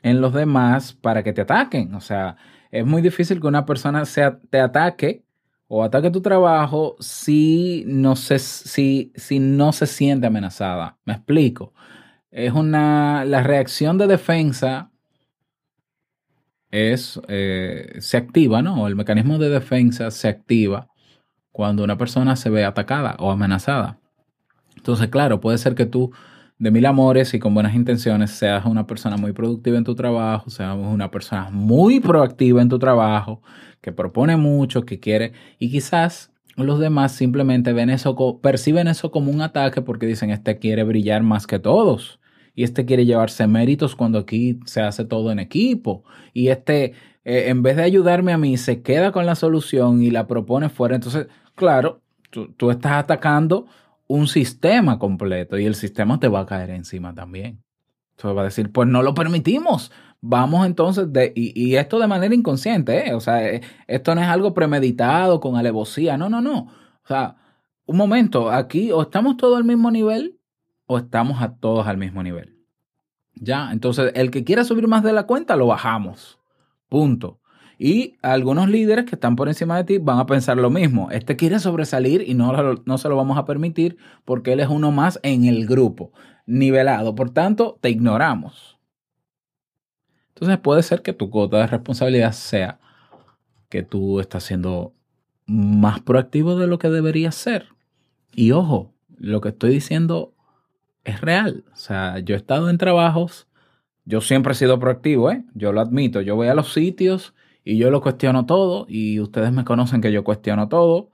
en 0.02 0.20
los 0.20 0.34
demás 0.34 0.92
para 0.92 1.22
que 1.22 1.32
te 1.32 1.42
ataquen? 1.42 1.94
O 1.94 2.02
sea, 2.02 2.36
es 2.70 2.84
muy 2.84 3.00
difícil 3.00 3.40
que 3.40 3.46
una 3.46 3.64
persona 3.64 4.04
sea, 4.04 4.38
te 4.50 4.60
ataque 4.60 5.22
o 5.68 5.82
ataque 5.82 6.10
tu 6.10 6.20
trabajo 6.20 6.96
si 7.00 7.84
no, 7.86 8.16
se, 8.16 8.38
si, 8.38 9.12
si 9.14 9.38
no 9.38 9.72
se 9.72 9.86
siente 9.86 10.26
amenazada. 10.26 10.98
¿Me 11.06 11.14
explico? 11.14 11.72
Es 12.30 12.52
una, 12.52 13.24
la 13.24 13.42
reacción 13.42 13.96
de 13.96 14.06
defensa 14.06 14.90
es, 16.70 17.20
eh, 17.28 17.96
se 18.00 18.16
activa, 18.16 18.62
¿no? 18.62 18.86
El 18.86 18.96
mecanismo 18.96 19.38
de 19.38 19.48
defensa 19.50 20.10
se 20.10 20.28
activa 20.28 20.88
cuando 21.52 21.84
una 21.84 21.96
persona 21.96 22.36
se 22.36 22.50
ve 22.50 22.64
atacada 22.64 23.16
o 23.18 23.30
amenazada. 23.30 23.98
Entonces, 24.76 25.08
claro, 25.08 25.40
puede 25.40 25.58
ser 25.58 25.74
que 25.74 25.86
tú, 25.86 26.12
de 26.58 26.70
mil 26.70 26.86
amores 26.86 27.34
y 27.34 27.38
con 27.38 27.54
buenas 27.54 27.74
intenciones, 27.74 28.30
seas 28.30 28.66
una 28.66 28.86
persona 28.86 29.16
muy 29.16 29.32
productiva 29.32 29.78
en 29.78 29.84
tu 29.84 29.94
trabajo, 29.94 30.50
seas 30.50 30.76
una 30.76 31.10
persona 31.10 31.50
muy 31.50 32.00
proactiva 32.00 32.62
en 32.62 32.68
tu 32.68 32.78
trabajo, 32.78 33.42
que 33.80 33.92
propone 33.92 34.36
mucho, 34.36 34.84
que 34.84 35.00
quiere, 35.00 35.32
y 35.58 35.70
quizás 35.70 36.32
los 36.56 36.78
demás 36.78 37.12
simplemente 37.12 37.72
ven 37.72 37.90
eso, 37.90 38.40
perciben 38.40 38.88
eso 38.88 39.10
como 39.10 39.30
un 39.30 39.42
ataque 39.42 39.82
porque 39.82 40.06
dicen, 40.06 40.30
este 40.30 40.58
quiere 40.58 40.84
brillar 40.84 41.22
más 41.22 41.46
que 41.46 41.58
todos. 41.58 42.18
Y 42.56 42.64
este 42.64 42.84
quiere 42.84 43.06
llevarse 43.06 43.46
méritos 43.46 43.94
cuando 43.94 44.18
aquí 44.18 44.58
se 44.64 44.80
hace 44.80 45.04
todo 45.04 45.30
en 45.30 45.38
equipo. 45.38 46.02
Y 46.32 46.48
este, 46.48 46.94
eh, 47.24 47.44
en 47.48 47.62
vez 47.62 47.76
de 47.76 47.84
ayudarme 47.84 48.32
a 48.32 48.38
mí, 48.38 48.56
se 48.56 48.82
queda 48.82 49.12
con 49.12 49.26
la 49.26 49.36
solución 49.36 50.02
y 50.02 50.10
la 50.10 50.26
propone 50.26 50.68
fuera. 50.68 50.96
Entonces, 50.96 51.28
claro, 51.54 52.00
tú, 52.30 52.52
tú 52.54 52.72
estás 52.72 52.92
atacando 52.92 53.66
un 54.08 54.26
sistema 54.26 54.98
completo 54.98 55.58
y 55.58 55.66
el 55.66 55.74
sistema 55.74 56.18
te 56.18 56.28
va 56.28 56.40
a 56.40 56.46
caer 56.46 56.70
encima 56.70 57.14
también. 57.14 57.62
Entonces 58.16 58.36
va 58.36 58.40
a 58.40 58.44
decir, 58.46 58.72
pues 58.72 58.88
no 58.88 59.02
lo 59.02 59.14
permitimos. 59.14 59.92
Vamos 60.22 60.66
entonces, 60.66 61.12
de, 61.12 61.32
y, 61.36 61.76
esto 61.76 61.98
de 61.98 62.06
manera 62.06 62.34
inconsciente, 62.34 63.08
¿eh? 63.08 63.14
o 63.14 63.20
sea, 63.20 63.46
eh, 63.46 63.60
esto 63.86 64.14
no 64.14 64.22
es 64.22 64.26
algo 64.28 64.54
premeditado 64.54 65.40
con 65.40 65.56
alevosía, 65.56 66.16
no, 66.16 66.30
no, 66.30 66.40
no. 66.40 66.58
O 67.04 67.06
sea, 67.06 67.36
un 67.84 67.96
momento, 67.96 68.50
aquí 68.50 68.90
o 68.90 69.02
estamos 69.02 69.36
todos 69.36 69.58
al 69.58 69.64
mismo 69.64 69.90
nivel 69.90 70.35
o 70.86 70.98
estamos 70.98 71.42
a 71.42 71.56
todos 71.56 71.86
al 71.86 71.98
mismo 71.98 72.22
nivel. 72.22 72.56
Ya, 73.34 73.70
entonces 73.72 74.12
el 74.14 74.30
que 74.30 74.44
quiera 74.44 74.64
subir 74.64 74.88
más 74.88 75.02
de 75.02 75.12
la 75.12 75.24
cuenta, 75.24 75.56
lo 75.56 75.66
bajamos. 75.66 76.38
Punto. 76.88 77.40
Y 77.78 78.16
algunos 78.22 78.68
líderes 78.68 79.04
que 79.04 79.16
están 79.16 79.36
por 79.36 79.48
encima 79.48 79.76
de 79.76 79.84
ti 79.84 79.98
van 79.98 80.18
a 80.18 80.26
pensar 80.26 80.56
lo 80.56 80.70
mismo. 80.70 81.10
Este 81.10 81.36
quiere 81.36 81.58
sobresalir 81.58 82.22
y 82.26 82.32
no, 82.32 82.52
no 82.84 82.98
se 82.98 83.08
lo 83.08 83.16
vamos 83.16 83.36
a 83.36 83.44
permitir 83.44 83.98
porque 84.24 84.54
él 84.54 84.60
es 84.60 84.68
uno 84.68 84.92
más 84.92 85.20
en 85.22 85.44
el 85.44 85.66
grupo, 85.66 86.12
nivelado. 86.46 87.14
Por 87.14 87.30
tanto, 87.30 87.78
te 87.82 87.90
ignoramos. 87.90 88.78
Entonces 90.28 90.58
puede 90.58 90.82
ser 90.82 91.02
que 91.02 91.12
tu 91.12 91.30
cuota 91.30 91.58
de 91.58 91.66
responsabilidad 91.66 92.32
sea 92.32 92.78
que 93.68 93.82
tú 93.82 94.20
estás 94.20 94.44
siendo 94.44 94.94
más 95.46 96.00
proactivo 96.00 96.56
de 96.56 96.66
lo 96.66 96.78
que 96.78 96.88
deberías 96.88 97.34
ser. 97.34 97.68
Y 98.34 98.52
ojo, 98.52 98.94
lo 99.16 99.40
que 99.40 99.50
estoy 99.50 99.70
diciendo 99.70 100.34
es 101.06 101.20
real. 101.20 101.64
O 101.72 101.76
sea, 101.76 102.18
yo 102.18 102.34
he 102.34 102.38
estado 102.38 102.68
en 102.68 102.78
trabajos, 102.78 103.46
yo 104.04 104.20
siempre 104.20 104.52
he 104.52 104.56
sido 104.56 104.78
proactivo, 104.78 105.30
¿eh? 105.30 105.44
Yo 105.54 105.72
lo 105.72 105.80
admito. 105.80 106.20
Yo 106.20 106.36
voy 106.36 106.48
a 106.48 106.54
los 106.54 106.72
sitios 106.72 107.34
y 107.64 107.78
yo 107.78 107.90
lo 107.90 108.00
cuestiono 108.00 108.46
todo 108.46 108.86
y 108.88 109.20
ustedes 109.20 109.52
me 109.52 109.64
conocen 109.64 110.00
que 110.00 110.12
yo 110.12 110.24
cuestiono 110.24 110.68
todo 110.68 111.10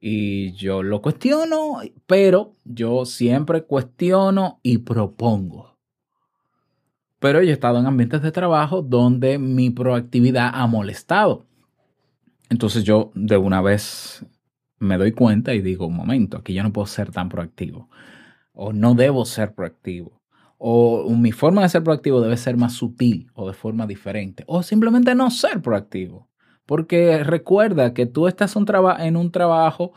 y 0.00 0.52
yo 0.52 0.82
lo 0.82 1.02
cuestiono, 1.02 1.80
pero 2.06 2.56
yo 2.64 3.04
siempre 3.04 3.64
cuestiono 3.64 4.60
y 4.62 4.78
propongo. 4.78 5.76
Pero 7.18 7.42
yo 7.42 7.50
he 7.50 7.52
estado 7.52 7.78
en 7.78 7.86
ambientes 7.86 8.22
de 8.22 8.32
trabajo 8.32 8.80
donde 8.80 9.38
mi 9.38 9.68
proactividad 9.68 10.50
ha 10.54 10.66
molestado. 10.66 11.44
Entonces 12.48 12.82
yo 12.82 13.12
de 13.14 13.36
una 13.36 13.60
vez 13.60 14.24
me 14.78 14.96
doy 14.96 15.12
cuenta 15.12 15.54
y 15.54 15.60
digo, 15.60 15.86
un 15.86 15.96
momento, 15.96 16.38
aquí 16.38 16.54
yo 16.54 16.62
no 16.62 16.72
puedo 16.72 16.86
ser 16.86 17.12
tan 17.12 17.28
proactivo. 17.28 17.90
O 18.52 18.72
no 18.72 18.94
debo 18.94 19.24
ser 19.24 19.54
proactivo. 19.54 20.20
O 20.58 21.08
mi 21.10 21.32
forma 21.32 21.62
de 21.62 21.70
ser 21.70 21.82
proactivo 21.82 22.20
debe 22.20 22.36
ser 22.36 22.56
más 22.56 22.74
sutil 22.74 23.30
o 23.34 23.48
de 23.48 23.54
forma 23.54 23.86
diferente. 23.86 24.44
O 24.46 24.62
simplemente 24.62 25.14
no 25.14 25.30
ser 25.30 25.62
proactivo. 25.62 26.28
Porque 26.66 27.24
recuerda 27.24 27.94
que 27.94 28.06
tú 28.06 28.28
estás 28.28 28.54
en 28.54 29.16
un 29.16 29.32
trabajo, 29.32 29.92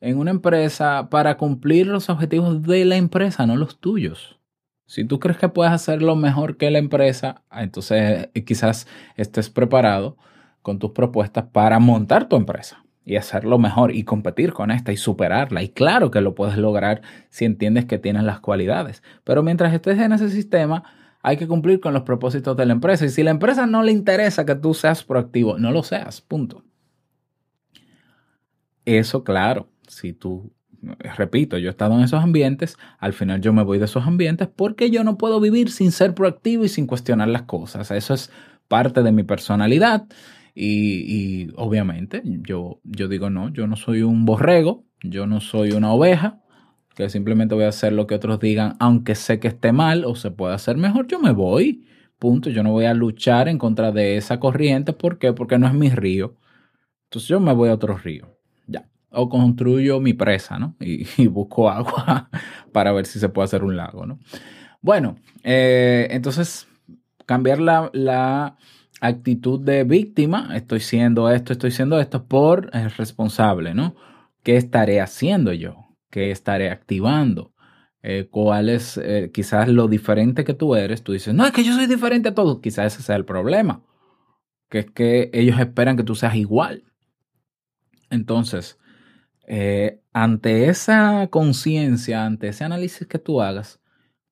en 0.00 0.18
una 0.18 0.30
empresa, 0.30 1.08
para 1.10 1.36
cumplir 1.36 1.88
los 1.88 2.08
objetivos 2.08 2.62
de 2.62 2.84
la 2.84 2.96
empresa, 2.96 3.46
no 3.46 3.56
los 3.56 3.80
tuyos. 3.80 4.38
Si 4.86 5.04
tú 5.04 5.18
crees 5.18 5.38
que 5.38 5.48
puedes 5.48 5.72
hacerlo 5.72 6.14
mejor 6.14 6.56
que 6.56 6.70
la 6.70 6.78
empresa, 6.78 7.42
entonces 7.50 8.28
eh, 8.32 8.44
quizás 8.44 8.86
estés 9.16 9.50
preparado 9.50 10.16
con 10.62 10.78
tus 10.78 10.92
propuestas 10.92 11.46
para 11.52 11.80
montar 11.80 12.28
tu 12.28 12.36
empresa 12.36 12.85
y 13.06 13.16
hacerlo 13.16 13.58
mejor 13.58 13.94
y 13.94 14.02
competir 14.02 14.52
con 14.52 14.72
esta 14.72 14.92
y 14.92 14.96
superarla. 14.96 15.62
Y 15.62 15.68
claro 15.68 16.10
que 16.10 16.20
lo 16.20 16.34
puedes 16.34 16.58
lograr 16.58 17.02
si 17.30 17.44
entiendes 17.44 17.86
que 17.86 17.98
tienes 17.98 18.24
las 18.24 18.40
cualidades. 18.40 19.02
Pero 19.22 19.44
mientras 19.44 19.72
estés 19.72 19.98
en 20.00 20.12
ese 20.12 20.28
sistema, 20.28 20.82
hay 21.22 21.36
que 21.36 21.46
cumplir 21.46 21.78
con 21.78 21.94
los 21.94 22.02
propósitos 22.02 22.56
de 22.56 22.66
la 22.66 22.72
empresa. 22.72 23.06
Y 23.06 23.10
si 23.10 23.22
la 23.22 23.30
empresa 23.30 23.64
no 23.64 23.84
le 23.84 23.92
interesa 23.92 24.44
que 24.44 24.56
tú 24.56 24.74
seas 24.74 25.04
proactivo, 25.04 25.56
no 25.56 25.70
lo 25.70 25.84
seas. 25.84 26.20
Punto. 26.20 26.64
Eso, 28.84 29.22
claro, 29.22 29.68
si 29.86 30.12
tú, 30.12 30.52
repito, 31.16 31.58
yo 31.58 31.68
he 31.68 31.70
estado 31.70 31.94
en 31.94 32.00
esos 32.00 32.22
ambientes, 32.22 32.76
al 32.98 33.12
final 33.12 33.40
yo 33.40 33.52
me 33.52 33.62
voy 33.62 33.78
de 33.78 33.84
esos 33.84 34.04
ambientes 34.04 34.48
porque 34.48 34.90
yo 34.90 35.04
no 35.04 35.16
puedo 35.16 35.40
vivir 35.40 35.70
sin 35.70 35.92
ser 35.92 36.12
proactivo 36.12 36.64
y 36.64 36.68
sin 36.68 36.88
cuestionar 36.88 37.28
las 37.28 37.42
cosas. 37.42 37.92
Eso 37.92 38.14
es 38.14 38.32
parte 38.66 39.04
de 39.04 39.12
mi 39.12 39.22
personalidad. 39.22 40.06
Y, 40.58 41.48
obviamente 41.56 42.22
yo, 42.24 42.80
yo 42.82 43.08
digo, 43.08 43.28
no, 43.28 43.50
yo 43.50 43.66
no 43.66 43.76
soy 43.76 44.02
un 44.02 44.24
borrego, 44.24 44.86
yo 45.02 45.26
no 45.26 45.40
soy 45.40 45.72
una 45.72 45.92
oveja, 45.92 46.40
que 46.94 47.10
simplemente 47.10 47.54
voy 47.54 47.64
a 47.64 47.68
hacer 47.68 47.92
lo 47.92 48.06
que 48.06 48.14
otros 48.14 48.40
digan, 48.40 48.74
aunque 48.80 49.14
sé 49.14 49.38
que 49.38 49.48
esté 49.48 49.72
mal 49.72 50.06
o 50.06 50.14
se 50.14 50.30
puede 50.30 50.54
hacer 50.54 50.78
mejor, 50.78 51.06
yo 51.08 51.20
me 51.20 51.32
voy. 51.32 51.84
Punto. 52.18 52.48
Yo 52.48 52.62
no 52.62 52.72
voy 52.72 52.86
a 52.86 52.94
luchar 52.94 53.48
en 53.48 53.58
contra 53.58 53.92
de 53.92 54.16
esa 54.16 54.40
corriente. 54.40 54.94
¿Por 54.94 55.18
qué? 55.18 55.34
Porque 55.34 55.58
no 55.58 55.66
es 55.66 55.74
mi 55.74 55.90
río. 55.90 56.38
Entonces 57.04 57.28
yo 57.28 57.38
me 57.38 57.52
voy 57.52 57.68
a 57.68 57.74
otro 57.74 57.98
río. 57.98 58.38
Ya. 58.66 58.88
O 59.10 59.28
construyo 59.28 60.00
mi 60.00 60.14
presa, 60.14 60.58
¿no? 60.58 60.74
Y, 60.80 61.06
y 61.22 61.26
busco 61.26 61.68
agua 61.68 62.30
para 62.72 62.92
ver 62.92 63.04
si 63.04 63.18
se 63.18 63.28
puede 63.28 63.44
hacer 63.44 63.62
un 63.62 63.76
lago, 63.76 64.06
¿no? 64.06 64.18
Bueno, 64.80 65.16
eh, 65.42 66.08
entonces 66.10 66.66
cambiar 67.26 67.60
la, 67.60 67.90
la 67.92 68.56
actitud 69.00 69.60
de 69.60 69.84
víctima, 69.84 70.50
estoy 70.54 70.80
siendo 70.80 71.30
esto, 71.30 71.52
estoy 71.52 71.70
siendo 71.70 72.00
esto, 72.00 72.26
por 72.26 72.70
el 72.72 72.90
responsable, 72.90 73.74
¿no? 73.74 73.94
¿Qué 74.42 74.56
estaré 74.56 75.00
haciendo 75.00 75.52
yo? 75.52 75.96
¿Qué 76.10 76.30
estaré 76.30 76.70
activando? 76.70 77.52
Eh, 78.02 78.28
¿Cuál 78.30 78.68
es 78.68 78.96
eh, 78.98 79.30
quizás 79.34 79.68
lo 79.68 79.88
diferente 79.88 80.44
que 80.44 80.54
tú 80.54 80.76
eres? 80.76 81.02
Tú 81.02 81.12
dices, 81.12 81.34
no, 81.34 81.44
es 81.44 81.52
que 81.52 81.64
yo 81.64 81.74
soy 81.74 81.86
diferente 81.86 82.28
a 82.28 82.34
todos. 82.34 82.60
Quizás 82.60 82.94
ese 82.94 83.02
sea 83.02 83.16
el 83.16 83.24
problema. 83.24 83.82
Que 84.68 84.80
es 84.80 84.90
que 84.90 85.30
ellos 85.32 85.58
esperan 85.58 85.96
que 85.96 86.04
tú 86.04 86.14
seas 86.14 86.36
igual. 86.36 86.84
Entonces, 88.10 88.78
eh, 89.48 90.00
ante 90.12 90.68
esa 90.68 91.28
conciencia, 91.28 92.24
ante 92.24 92.48
ese 92.48 92.64
análisis 92.64 93.06
que 93.06 93.18
tú 93.18 93.42
hagas, 93.42 93.80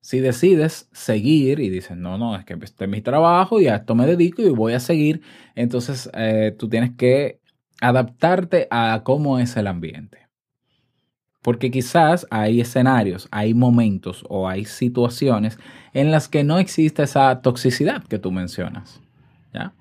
si 0.05 0.19
decides 0.19 0.87
seguir 0.91 1.59
y 1.59 1.71
dices, 1.71 1.97
no, 1.97 2.19
no, 2.19 2.35
es 2.35 2.45
que 2.45 2.53
este 2.61 2.83
es 2.83 2.89
mi 2.91 3.01
trabajo 3.01 3.59
y 3.59 3.65
a 3.65 3.77
esto 3.77 3.95
me 3.95 4.05
dedico 4.05 4.43
y 4.43 4.49
voy 4.49 4.73
a 4.73 4.79
seguir, 4.79 5.21
entonces 5.55 6.11
eh, 6.13 6.55
tú 6.59 6.69
tienes 6.69 6.91
que 6.95 7.39
adaptarte 7.81 8.67
a 8.69 9.01
cómo 9.03 9.39
es 9.39 9.57
el 9.57 9.65
ambiente. 9.65 10.27
Porque 11.41 11.71
quizás 11.71 12.27
hay 12.29 12.61
escenarios, 12.61 13.27
hay 13.31 13.55
momentos 13.55 14.23
o 14.29 14.47
hay 14.47 14.65
situaciones 14.65 15.57
en 15.91 16.11
las 16.11 16.27
que 16.27 16.43
no 16.43 16.59
existe 16.59 17.01
esa 17.01 17.41
toxicidad 17.41 18.03
que 18.03 18.19
tú 18.19 18.31
mencionas. 18.31 19.01
¿Ya? 19.55 19.73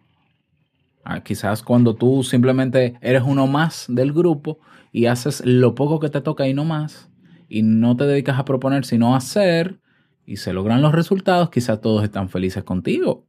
Ah, 1.04 1.20
quizás 1.20 1.62
cuando 1.62 1.96
tú 1.96 2.22
simplemente 2.22 2.94
eres 3.02 3.24
uno 3.26 3.46
más 3.46 3.84
del 3.88 4.14
grupo 4.14 4.58
y 4.90 5.04
haces 5.04 5.42
lo 5.44 5.74
poco 5.74 6.00
que 6.00 6.08
te 6.08 6.22
toca 6.22 6.48
y 6.48 6.54
no 6.54 6.64
más, 6.64 7.10
y 7.46 7.62
no 7.62 7.94
te 7.94 8.06
dedicas 8.06 8.38
a 8.38 8.46
proponer 8.46 8.87
sino 8.87 9.12
a 9.12 9.18
hacer, 9.18 9.83
y 10.26 10.37
se 10.37 10.52
logran 10.52 10.82
los 10.82 10.92
resultados, 10.92 11.50
quizás 11.50 11.80
todos 11.80 12.02
están 12.04 12.28
felices 12.28 12.64
contigo. 12.64 13.26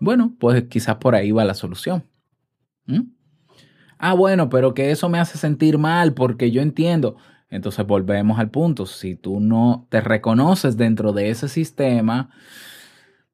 Bueno, 0.00 0.34
pues 0.38 0.64
quizás 0.64 0.96
por 0.96 1.14
ahí 1.14 1.32
va 1.32 1.44
la 1.44 1.54
solución. 1.54 2.04
¿Mm? 2.86 3.02
Ah, 3.98 4.14
bueno, 4.14 4.50
pero 4.50 4.74
que 4.74 4.90
eso 4.90 5.08
me 5.08 5.18
hace 5.18 5.38
sentir 5.38 5.78
mal 5.78 6.12
porque 6.12 6.50
yo 6.50 6.60
entiendo. 6.60 7.16
Entonces 7.48 7.86
volvemos 7.86 8.38
al 8.38 8.50
punto. 8.50 8.86
Si 8.86 9.16
tú 9.16 9.40
no 9.40 9.86
te 9.90 10.00
reconoces 10.00 10.76
dentro 10.76 11.12
de 11.12 11.30
ese 11.30 11.48
sistema, 11.48 12.30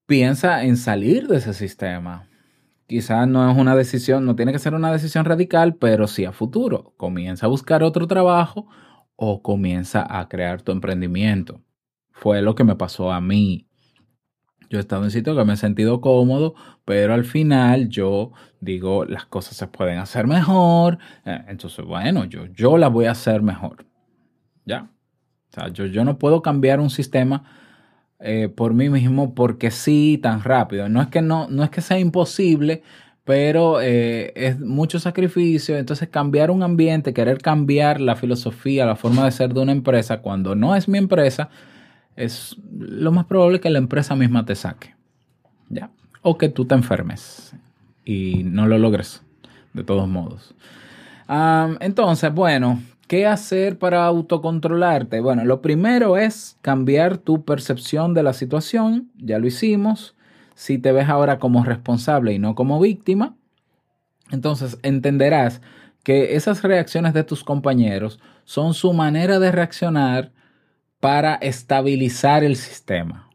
piensa 0.06 0.64
en 0.64 0.76
salir 0.76 1.26
de 1.26 1.38
ese 1.38 1.54
sistema. 1.54 2.28
Quizás 2.86 3.26
no 3.26 3.50
es 3.50 3.56
una 3.56 3.74
decisión, 3.74 4.26
no 4.26 4.36
tiene 4.36 4.52
que 4.52 4.58
ser 4.58 4.74
una 4.74 4.92
decisión 4.92 5.24
radical, 5.24 5.76
pero 5.76 6.06
sí 6.06 6.24
a 6.24 6.32
futuro. 6.32 6.94
Comienza 6.96 7.46
a 7.46 7.48
buscar 7.48 7.82
otro 7.82 8.06
trabajo 8.06 8.68
o 9.16 9.42
comienza 9.42 10.06
a 10.08 10.28
crear 10.28 10.62
tu 10.62 10.72
emprendimiento. 10.72 11.60
Fue 12.22 12.40
lo 12.40 12.54
que 12.54 12.62
me 12.62 12.76
pasó 12.76 13.10
a 13.10 13.20
mí. 13.20 13.66
Yo 14.70 14.78
he 14.78 14.80
estado 14.80 15.02
en 15.02 15.10
sitios 15.10 15.36
que 15.36 15.44
me 15.44 15.54
he 15.54 15.56
sentido 15.56 16.00
cómodo, 16.00 16.54
pero 16.84 17.14
al 17.14 17.24
final 17.24 17.88
yo 17.88 18.30
digo, 18.60 19.04
las 19.04 19.26
cosas 19.26 19.56
se 19.56 19.66
pueden 19.66 19.98
hacer 19.98 20.28
mejor. 20.28 20.98
Eh, 21.26 21.40
Entonces, 21.48 21.84
bueno, 21.84 22.24
yo, 22.26 22.46
yo 22.46 22.78
las 22.78 22.92
voy 22.92 23.06
a 23.06 23.10
hacer 23.10 23.42
mejor. 23.42 23.86
¿Ya? 24.64 24.88
O 25.50 25.52
sea, 25.52 25.68
yo, 25.70 25.86
yo 25.86 26.04
no 26.04 26.16
puedo 26.16 26.42
cambiar 26.42 26.78
un 26.78 26.90
sistema 26.90 27.42
eh, 28.20 28.48
por 28.48 28.72
mí 28.72 28.88
mismo 28.88 29.34
porque 29.34 29.72
sí 29.72 30.16
tan 30.22 30.44
rápido. 30.44 30.88
No 30.88 31.02
es 31.02 31.08
que, 31.08 31.22
no, 31.22 31.48
no 31.48 31.64
es 31.64 31.70
que 31.70 31.80
sea 31.80 31.98
imposible, 31.98 32.84
pero 33.24 33.80
eh, 33.80 34.32
es 34.36 34.60
mucho 34.60 35.00
sacrificio. 35.00 35.76
Entonces 35.76 36.08
cambiar 36.08 36.52
un 36.52 36.62
ambiente, 36.62 37.12
querer 37.12 37.38
cambiar 37.38 38.00
la 38.00 38.14
filosofía, 38.14 38.86
la 38.86 38.94
forma 38.94 39.24
de 39.24 39.32
ser 39.32 39.52
de 39.54 39.60
una 39.60 39.72
empresa 39.72 40.22
cuando 40.22 40.54
no 40.54 40.76
es 40.76 40.88
mi 40.88 40.98
empresa, 40.98 41.50
es 42.16 42.56
lo 42.78 43.12
más 43.12 43.26
probable 43.26 43.60
que 43.60 43.70
la 43.70 43.78
empresa 43.78 44.14
misma 44.14 44.44
te 44.44 44.54
saque. 44.54 44.94
¿Ya? 45.68 45.90
O 46.22 46.38
que 46.38 46.48
tú 46.48 46.64
te 46.64 46.74
enfermes 46.74 47.54
y 48.04 48.44
no 48.44 48.66
lo 48.66 48.78
logres 48.78 49.22
de 49.72 49.84
todos 49.84 50.08
modos. 50.08 50.54
Entonces, 51.80 52.32
bueno, 52.34 52.82
¿qué 53.06 53.26
hacer 53.26 53.78
para 53.78 54.04
autocontrolarte? 54.04 55.20
Bueno, 55.20 55.44
lo 55.44 55.62
primero 55.62 56.18
es 56.18 56.58
cambiar 56.60 57.16
tu 57.16 57.44
percepción 57.44 58.12
de 58.12 58.22
la 58.22 58.34
situación, 58.34 59.10
ya 59.16 59.38
lo 59.38 59.46
hicimos. 59.46 60.14
Si 60.54 60.78
te 60.78 60.92
ves 60.92 61.08
ahora 61.08 61.38
como 61.38 61.64
responsable 61.64 62.34
y 62.34 62.38
no 62.38 62.54
como 62.54 62.78
víctima, 62.78 63.34
entonces 64.30 64.78
entenderás 64.82 65.62
que 66.04 66.36
esas 66.36 66.62
reacciones 66.62 67.14
de 67.14 67.24
tus 67.24 67.44
compañeros 67.44 68.20
son 68.44 68.74
su 68.74 68.92
manera 68.92 69.38
de 69.38 69.52
reaccionar 69.52 70.32
para 71.02 71.34
estabilizar 71.34 72.44
el 72.44 72.54
sistema. 72.54 73.28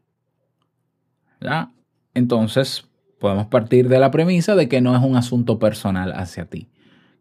¿Ya? 1.41 1.73
Entonces, 2.13 2.85
podemos 3.19 3.47
partir 3.47 3.89
de 3.89 3.99
la 3.99 4.09
premisa 4.09 4.55
de 4.55 4.69
que 4.69 4.79
no 4.79 4.95
es 4.95 5.03
un 5.03 5.17
asunto 5.17 5.59
personal 5.59 6.13
hacia 6.13 6.45
ti. 6.45 6.69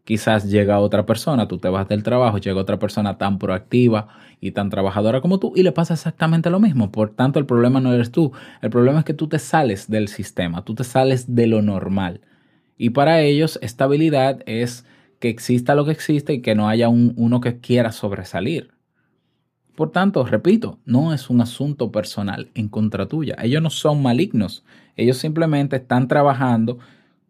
Quizás 0.05 0.49
llega 0.49 0.79
otra 0.79 1.05
persona, 1.05 1.49
tú 1.49 1.57
te 1.57 1.67
vas 1.67 1.89
del 1.89 2.01
trabajo, 2.01 2.37
llega 2.37 2.61
otra 2.61 2.79
persona 2.79 3.17
tan 3.17 3.39
proactiva 3.39 4.07
y 4.39 4.51
tan 4.51 4.69
trabajadora 4.69 5.19
como 5.19 5.37
tú 5.37 5.51
y 5.53 5.63
le 5.63 5.73
pasa 5.73 5.95
exactamente 5.95 6.49
lo 6.49 6.61
mismo. 6.61 6.93
Por 6.93 7.09
tanto, 7.09 7.39
el 7.39 7.45
problema 7.45 7.81
no 7.81 7.91
eres 7.91 8.13
tú. 8.13 8.31
El 8.61 8.69
problema 8.69 8.99
es 8.99 9.05
que 9.05 9.13
tú 9.13 9.27
te 9.27 9.39
sales 9.39 9.89
del 9.89 10.07
sistema, 10.07 10.63
tú 10.63 10.75
te 10.75 10.85
sales 10.85 11.35
de 11.35 11.47
lo 11.47 11.61
normal. 11.61 12.21
Y 12.77 12.91
para 12.91 13.19
ellos, 13.19 13.59
estabilidad 13.61 14.43
es 14.45 14.85
que 15.19 15.27
exista 15.27 15.75
lo 15.75 15.83
que 15.83 15.91
existe 15.91 16.35
y 16.35 16.41
que 16.41 16.55
no 16.55 16.69
haya 16.69 16.87
un, 16.87 17.13
uno 17.17 17.41
que 17.41 17.59
quiera 17.59 17.91
sobresalir. 17.91 18.76
Por 19.77 19.91
tanto, 19.91 20.25
repito, 20.25 20.79
no 20.85 21.13
es 21.13 21.29
un 21.29 21.39
asunto 21.39 21.91
personal 21.91 22.49
en 22.55 22.67
contra 22.67 23.05
tuya. 23.05 23.35
Ellos 23.39 23.61
no 23.61 23.69
son 23.69 24.01
malignos. 24.01 24.63
Ellos 24.95 25.19
simplemente 25.19 25.75
están 25.75 26.07
trabajando 26.07 26.79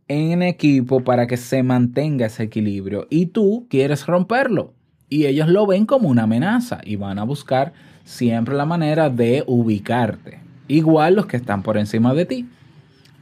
en 0.07 0.41
equipo 0.41 1.01
para 1.01 1.27
que 1.27 1.35
se 1.35 1.61
mantenga 1.61 2.27
ese 2.27 2.43
equilibrio 2.43 3.05
y 3.09 3.25
tú 3.25 3.67
quieres 3.69 4.05
romperlo. 4.05 4.71
Y 5.09 5.25
ellos 5.25 5.49
lo 5.49 5.67
ven 5.67 5.85
como 5.85 6.07
una 6.07 6.23
amenaza 6.23 6.79
y 6.85 6.95
van 6.95 7.19
a 7.19 7.25
buscar 7.25 7.73
siempre 8.05 8.55
la 8.55 8.65
manera 8.65 9.09
de 9.09 9.43
ubicarte. 9.45 10.39
Igual 10.69 11.15
los 11.15 11.25
que 11.25 11.35
están 11.35 11.63
por 11.63 11.77
encima 11.77 12.13
de 12.13 12.25
ti. 12.27 12.47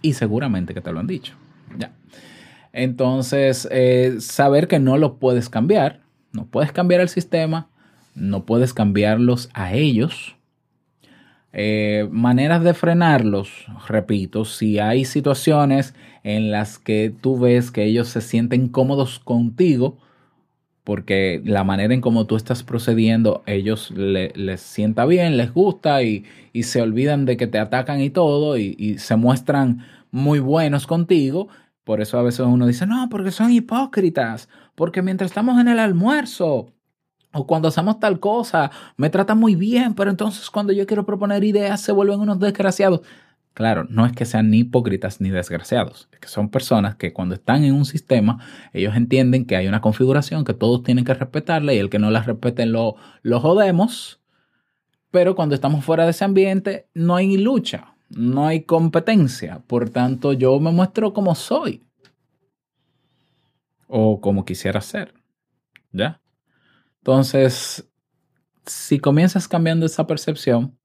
Y 0.03 0.13
seguramente 0.13 0.75
que 0.75 0.81
te 0.81 0.91
lo 0.91 0.99
han 0.99 1.07
dicho. 1.07 1.33
Ya. 1.79 1.91
Entonces, 2.73 3.67
eh, 3.71 4.17
saber 4.19 4.67
que 4.67 4.77
no 4.77 4.99
lo 4.99 5.17
puedes 5.17 5.49
cambiar. 5.49 6.01
No 6.31 6.45
puedes 6.45 6.71
cambiar 6.71 7.01
el 7.01 7.09
sistema. 7.09 7.69
No 8.15 8.45
puedes 8.45 8.73
cambiarlos 8.73 9.49
a 9.54 9.73
ellos. 9.73 10.36
Eh, 11.58 12.08
maneras 12.12 12.63
de 12.63 12.73
frenarlos, 12.73 13.65
repito, 13.88 14.43
si 14.43 14.80
hay 14.80 15.06
situaciones 15.06 15.93
en 16.23 16.51
las 16.51 16.80
que 16.80 17.13
tú 17.21 17.39
ves 17.39 17.71
que 17.71 17.86
ellos 17.86 18.10
se 18.10 18.19
sienten 18.19 18.67
cómodos 18.67 19.19
contigo, 19.19 19.97
porque 20.84 21.41
la 21.45 21.63
manera 21.63 21.93
en 21.93 22.01
cómo 22.01 22.28
tú 22.28 22.36
estás 22.38 22.63
procediendo, 22.63 23.43
ellos 23.47 23.91
le- 23.91 24.34
les 24.36 24.62
sienta 24.62 25.06
bien, 25.06 25.38
les 25.38 25.54
gusta 25.54 26.04
y, 26.04 26.25
y 26.54 26.63
se 26.63 26.82
olvidan 26.82 27.25
de 27.25 27.38
que 27.38 27.47
te 27.47 27.60
atacan 27.60 28.01
y 28.01 28.10
todo 28.12 28.58
y, 28.58 28.75
y 28.80 28.99
se 28.99 29.15
muestran 29.17 29.86
muy 30.12 30.39
buenos 30.39 30.88
contigo. 30.88 31.49
Por 31.86 32.01
eso 32.01 32.19
a 32.19 32.23
veces 32.23 32.41
uno 32.41 32.67
dice, 32.67 32.88
no, 32.88 33.10
porque 33.10 33.32
son 33.32 33.51
hipócritas, 33.51 34.49
porque 34.75 35.01
mientras 35.01 35.32
estamos 35.32 35.60
en 35.62 35.69
el 35.69 35.80
almuerzo 35.80 36.73
o 37.36 37.45
cuando 37.45 37.67
hacemos 37.67 38.00
tal 38.00 38.19
cosa, 38.21 38.71
me 38.95 39.10
tratan 39.10 39.38
muy 39.38 39.56
bien, 39.56 39.93
pero 39.93 40.10
entonces 40.10 40.50
cuando 40.50 40.71
yo 40.71 40.88
quiero 40.88 41.06
proponer 41.06 41.43
ideas 41.43 41.82
se 41.82 41.91
vuelven 41.91 42.21
unos 42.21 42.39
desgraciados. 42.39 43.02
Claro, 43.54 43.86
no 43.89 44.06
es 44.06 44.13
que 44.13 44.26
sean 44.26 44.50
ni 44.50 44.60
hipócritas 44.60 45.19
ni 45.19 45.30
desgraciados, 45.30 46.08
es 46.13 46.19
que 46.19 46.28
son 46.30 46.50
personas 46.50 46.95
que 46.95 47.12
cuando 47.12 47.36
están 47.36 47.65
en 47.65 47.74
un 47.74 47.84
sistema, 47.84 48.39
ellos 48.71 48.95
entienden 48.95 49.45
que 49.45 49.58
hay 49.58 49.67
una 49.67 49.82
configuración 49.82 50.45
que 50.45 50.54
todos 50.54 50.84
tienen 50.84 51.04
que 51.04 51.13
respetarla 51.13 51.74
y 51.74 51.78
el 51.78 51.89
que 51.89 52.00
no 52.00 52.10
la 52.10 52.21
respeten 52.21 52.71
lo, 52.71 52.95
lo 53.21 53.41
jodemos, 53.41 54.21
pero 55.12 55.36
cuando 55.36 55.56
estamos 55.56 55.84
fuera 55.84 56.06
de 56.06 56.12
ese 56.12 56.24
ambiente 56.24 56.88
no 56.93 57.17
hay 57.17 57.38
lucha, 57.38 57.95
no 58.10 58.48
hay 58.48 58.63
competencia, 58.63 59.62
por 59.67 59.89
tanto 59.89 60.32
yo 60.32 60.58
me 60.62 60.71
muestro 60.71 61.13
como 61.13 61.36
soy 61.36 61.84
o 63.88 64.21
como 64.21 64.45
quisiera 64.45 64.80
ser, 64.80 65.13
¿ya? 65.91 66.21
Entonces, 67.05 67.87
si 68.65 68.97
comienzas 68.97 69.47
cambiando 69.47 69.85
esa 69.85 70.07
percepción 70.07 70.75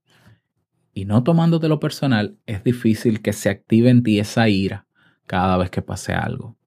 y 0.92 1.06
no 1.06 1.22
tomándote 1.22 1.66
lo 1.66 1.80
personal, 1.80 2.36
es 2.44 2.62
difícil 2.62 3.22
que 3.22 3.32
se 3.32 3.48
active 3.48 3.88
en 3.88 4.02
ti 4.02 4.20
esa 4.20 4.46
ira 4.46 4.86
cada 5.26 5.56
vez 5.56 5.70
que 5.70 5.80
pase 5.80 6.12
algo. 6.12 6.58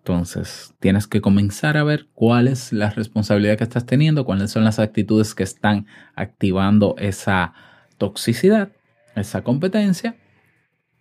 Entonces, 0.00 0.74
tienes 0.80 1.06
que 1.06 1.22
comenzar 1.22 1.78
a 1.78 1.84
ver 1.84 2.08
cuál 2.12 2.46
es 2.46 2.74
la 2.74 2.90
responsabilidad 2.90 3.56
que 3.56 3.64
estás 3.64 3.86
teniendo, 3.86 4.26
cuáles 4.26 4.50
son 4.50 4.64
las 4.64 4.78
actitudes 4.78 5.34
que 5.34 5.42
están 5.42 5.86
activando 6.14 6.94
esa 6.98 7.54
toxicidad, 7.96 8.70
esa 9.14 9.44
competencia, 9.44 10.14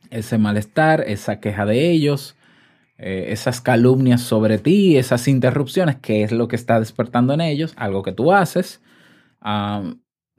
ese 0.09 0.37
malestar, 0.37 1.03
esa 1.05 1.41
queja 1.41 1.65
de 1.65 1.91
ellos, 1.91 2.37
eh, 2.97 3.27
esas 3.29 3.61
calumnias 3.61 4.21
sobre 4.21 4.57
ti, 4.57 4.97
esas 4.97 5.27
interrupciones, 5.27 5.97
que 5.97 6.23
es 6.23 6.31
lo 6.31 6.47
que 6.47 6.55
está 6.55 6.79
despertando 6.79 7.33
en 7.33 7.41
ellos, 7.41 7.73
algo 7.77 8.03
que 8.03 8.13
tú 8.13 8.31
haces. 8.31 8.81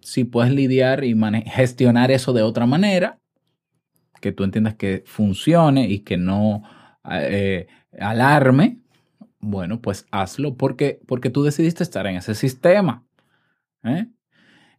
Si 0.00 0.24
puedes 0.24 0.52
lidiar 0.52 1.04
y 1.04 1.16
gestionar 1.46 2.10
eso 2.10 2.32
de 2.32 2.42
otra 2.42 2.66
manera, 2.66 3.18
que 4.20 4.32
tú 4.32 4.44
entiendas 4.44 4.74
que 4.74 5.02
funcione 5.06 5.88
y 5.88 6.00
que 6.00 6.16
no 6.16 6.62
eh, 7.10 7.66
alarme, 7.98 8.80
bueno, 9.40 9.80
pues 9.80 10.06
hazlo 10.10 10.56
porque, 10.56 11.00
porque 11.06 11.30
tú 11.30 11.44
decidiste 11.44 11.82
estar 11.82 12.06
en 12.06 12.16
ese 12.16 12.34
sistema. 12.34 13.04
¿eh? 13.84 14.06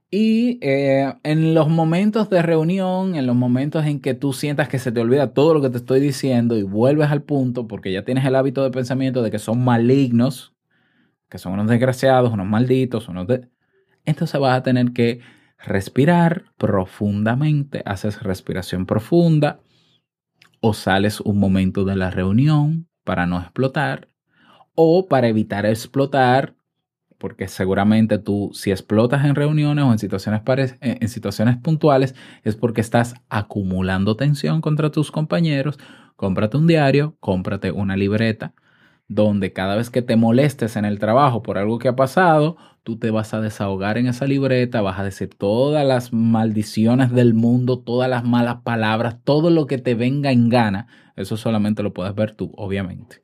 Y 0.10 0.60
eh, 0.62 1.14
en 1.24 1.54
los 1.54 1.68
momentos 1.68 2.30
de 2.30 2.42
reunión, 2.42 3.16
en 3.16 3.28
los 3.28 3.36
momentos 3.36 3.86
en 3.86 4.00
que 4.00 4.14
tú 4.14 4.32
sientas 4.32 4.70
que 4.70 4.80
se 4.80 4.92
te 4.94 5.02
olvida 5.02 5.34
todo 5.34 5.54
lo 5.54 5.62
que 5.62 5.70
te 5.70 5.78
estoy 5.78 6.00
diciendo 6.00 6.58
y 6.58 6.64
vuelves 6.64 7.12
al 7.12 7.24
punto, 7.24 7.68
porque 7.68 7.92
ya 7.92 8.06
tienes 8.06 8.26
el 8.26 8.36
hábito 8.36 8.64
de 8.64 8.72
pensamiento 8.72 9.22
de 9.22 9.32
que 9.32 9.40
son 9.40 9.64
malignos, 9.66 10.56
que 11.30 11.38
son 11.40 11.54
unos 11.54 11.68
desgraciados, 11.68 12.32
unos 12.32 12.48
malditos, 12.48 13.10
unos 13.10 13.28
de... 13.28 13.50
Entonces 14.06 14.40
vas 14.40 14.58
a 14.58 14.64
tener 14.64 14.94
que 14.94 15.20
respirar 15.60 16.46
profundamente, 16.58 17.82
haces 17.86 18.24
respiración 18.24 18.86
profunda 18.86 19.60
o 20.62 20.74
sales 20.74 21.20
un 21.22 21.40
momento 21.40 21.84
de 21.84 21.96
la 21.98 22.12
reunión 22.12 22.88
para 23.04 23.26
no 23.26 23.40
explotar 23.40 24.10
o 24.76 25.08
para 25.08 25.28
evitar 25.28 25.66
explotar 25.66 26.57
porque 27.18 27.48
seguramente 27.48 28.20
tú 28.20 28.52
si 28.54 28.72
explotas 28.72 29.26
en 29.26 29.36
reuniones 29.36 29.86
o 29.86 29.92
en 29.92 30.00
situaciones, 30.00 30.42
en 30.82 30.98
en 31.02 31.10
situaciones 31.10 31.58
puntuales 31.58 32.16
es 32.44 32.56
porque 32.56 32.82
estás 32.82 33.16
acumulando 33.30 34.16
tensión 34.16 34.62
contra 34.62 34.92
tus 34.92 35.12
compañeros. 35.12 35.80
Cómprate 36.16 36.58
un 36.58 36.68
diario, 36.68 37.16
cómprate 37.20 37.72
una 37.72 37.96
libreta 37.96 38.54
donde 39.08 39.54
cada 39.54 39.76
vez 39.76 39.90
que 39.90 40.02
te 40.02 40.16
molestes 40.16 40.76
en 40.76 40.86
el 40.86 41.00
trabajo 41.00 41.42
por 41.42 41.58
algo 41.58 41.80
que 41.80 41.88
ha 41.88 41.96
pasado, 41.96 42.58
tú 42.84 42.98
te 42.98 43.10
vas 43.10 43.34
a 43.34 43.42
desahogar 43.42 43.98
en 43.98 44.08
esa 44.08 44.26
libreta, 44.26 44.82
vas 44.82 45.00
a 45.00 45.04
decir 45.04 45.30
todas 45.30 45.86
las 45.86 46.12
maldiciones 46.12 47.12
del 47.12 47.34
mundo, 47.34 47.80
todas 47.80 48.10
las 48.10 48.24
malas 48.26 48.58
palabras, 48.64 49.18
todo 49.24 49.50
lo 49.50 49.66
que 49.66 49.78
te 49.78 49.96
venga 49.96 50.32
en 50.32 50.50
gana. 50.50 50.88
Eso 51.16 51.38
solamente 51.38 51.84
lo 51.84 51.94
puedes 51.94 52.14
ver 52.16 52.32
tú, 52.32 52.52
obviamente. 52.58 53.24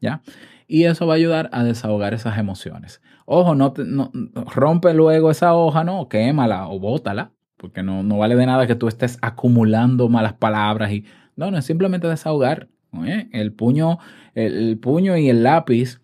¿Ya? 0.00 0.22
Y 0.66 0.84
eso 0.84 1.06
va 1.06 1.14
a 1.14 1.16
ayudar 1.16 1.50
a 1.52 1.64
desahogar 1.64 2.14
esas 2.14 2.38
emociones. 2.38 3.02
Ojo, 3.30 3.54
no, 3.54 3.72
te- 3.72 3.84
no- 3.84 4.10
rompe 4.54 4.94
luego 4.94 5.30
esa 5.30 5.54
hoja, 5.54 5.84
no, 5.84 6.08
quémala 6.08 6.66
o 6.68 6.78
bótala, 6.80 7.32
porque 7.58 7.82
no, 7.82 8.02
no 8.02 8.16
vale 8.18 8.36
de 8.36 8.46
nada 8.46 8.66
que 8.66 8.74
tú 8.74 8.88
estés 8.88 9.18
acumulando 9.20 10.08
malas 10.08 10.32
palabras 10.34 10.90
y 10.92 11.04
no, 11.36 11.50
no 11.50 11.58
es 11.58 11.66
simplemente 11.66 12.08
desahogar. 12.08 12.68
¿eh? 13.04 13.28
El 13.32 13.52
puño, 13.52 13.98
el, 14.34 14.56
el 14.70 14.78
puño 14.78 15.16
y 15.18 15.28
el 15.28 15.42
lápiz 15.42 16.00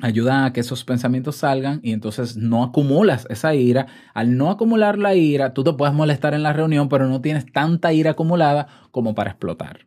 ayudan 0.00 0.44
a 0.44 0.52
que 0.52 0.60
esos 0.60 0.84
pensamientos 0.84 1.36
salgan 1.36 1.80
y 1.82 1.92
entonces 1.92 2.36
no 2.36 2.62
acumulas 2.62 3.26
esa 3.30 3.54
ira. 3.54 3.86
Al 4.14 4.36
no 4.36 4.50
acumular 4.50 4.98
la 4.98 5.14
ira, 5.16 5.54
tú 5.54 5.64
te 5.64 5.72
puedes 5.72 5.94
molestar 5.94 6.34
en 6.34 6.42
la 6.44 6.52
reunión, 6.52 6.88
pero 6.88 7.08
no 7.08 7.20
tienes 7.20 7.50
tanta 7.52 7.92
ira 7.92 8.12
acumulada 8.12 8.68
como 8.92 9.14
para 9.16 9.30
explotar. 9.30 9.86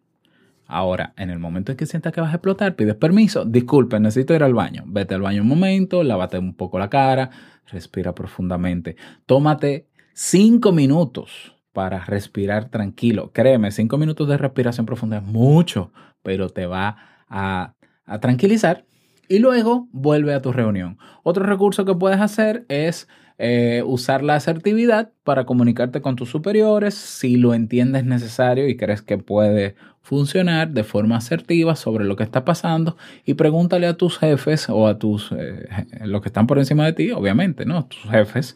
Ahora, 0.67 1.13
en 1.17 1.29
el 1.29 1.39
momento 1.39 1.71
en 1.71 1.77
que 1.77 1.85
sientas 1.85 2.13
que 2.13 2.21
vas 2.21 2.31
a 2.31 2.35
explotar, 2.35 2.75
pides 2.75 2.95
permiso. 2.95 3.45
Disculpe, 3.45 3.99
necesito 3.99 4.35
ir 4.35 4.43
al 4.43 4.53
baño. 4.53 4.83
Vete 4.85 5.15
al 5.15 5.21
baño 5.21 5.41
un 5.41 5.47
momento, 5.47 6.03
lávate 6.03 6.37
un 6.37 6.53
poco 6.53 6.77
la 6.77 6.89
cara, 6.89 7.29
respira 7.67 8.13
profundamente. 8.13 8.95
Tómate 9.25 9.87
cinco 10.13 10.71
minutos 10.71 11.55
para 11.73 12.03
respirar 12.05 12.69
tranquilo. 12.69 13.31
Créeme, 13.33 13.71
cinco 13.71 13.97
minutos 13.97 14.27
de 14.27 14.37
respiración 14.37 14.85
profunda 14.85 15.17
es 15.17 15.23
mucho, 15.23 15.91
pero 16.23 16.49
te 16.49 16.65
va 16.65 16.97
a, 17.29 17.75
a 18.05 18.19
tranquilizar 18.19 18.85
y 19.29 19.39
luego 19.39 19.87
vuelve 19.91 20.33
a 20.33 20.41
tu 20.41 20.51
reunión. 20.51 20.97
Otro 21.23 21.45
recurso 21.45 21.85
que 21.85 21.95
puedes 21.95 22.19
hacer 22.19 22.65
es 22.69 23.07
eh, 23.39 23.83
usar 23.85 24.23
la 24.23 24.33
asertividad 24.33 25.11
para 25.23 25.45
comunicarte 25.45 26.01
con 26.01 26.15
tus 26.15 26.29
superiores 26.29 26.95
si 26.95 27.37
lo 27.37 27.53
entiendes 27.53 28.03
necesario 28.03 28.67
y 28.67 28.77
crees 28.77 29.03
que 29.03 29.19
puede 29.19 29.75
funcionar 30.01 30.71
de 30.71 30.83
forma 30.83 31.17
asertiva 31.17 31.75
sobre 31.75 32.05
lo 32.05 32.15
que 32.15 32.23
está 32.23 32.45
pasando 32.45 32.97
y 33.25 33.35
pregúntale 33.35 33.85
a 33.85 33.95
tus 33.95 34.17
jefes 34.17 34.69
o 34.69 34.87
a 34.87 34.97
tus, 34.97 35.31
eh, 35.33 35.67
los 36.01 36.21
que 36.21 36.29
están 36.29 36.47
por 36.47 36.57
encima 36.57 36.85
de 36.85 36.93
ti, 36.93 37.11
obviamente, 37.11 37.65
¿no? 37.65 37.85
Tus 37.85 38.09
jefes, 38.09 38.55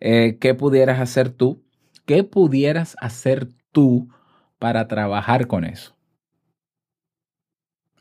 eh, 0.00 0.38
qué 0.40 0.54
pudieras 0.54 1.00
hacer 1.00 1.28
tú, 1.28 1.62
qué 2.06 2.24
pudieras 2.24 2.96
hacer 3.00 3.48
tú 3.72 4.08
para 4.58 4.88
trabajar 4.88 5.48
con 5.48 5.64
eso. 5.64 5.94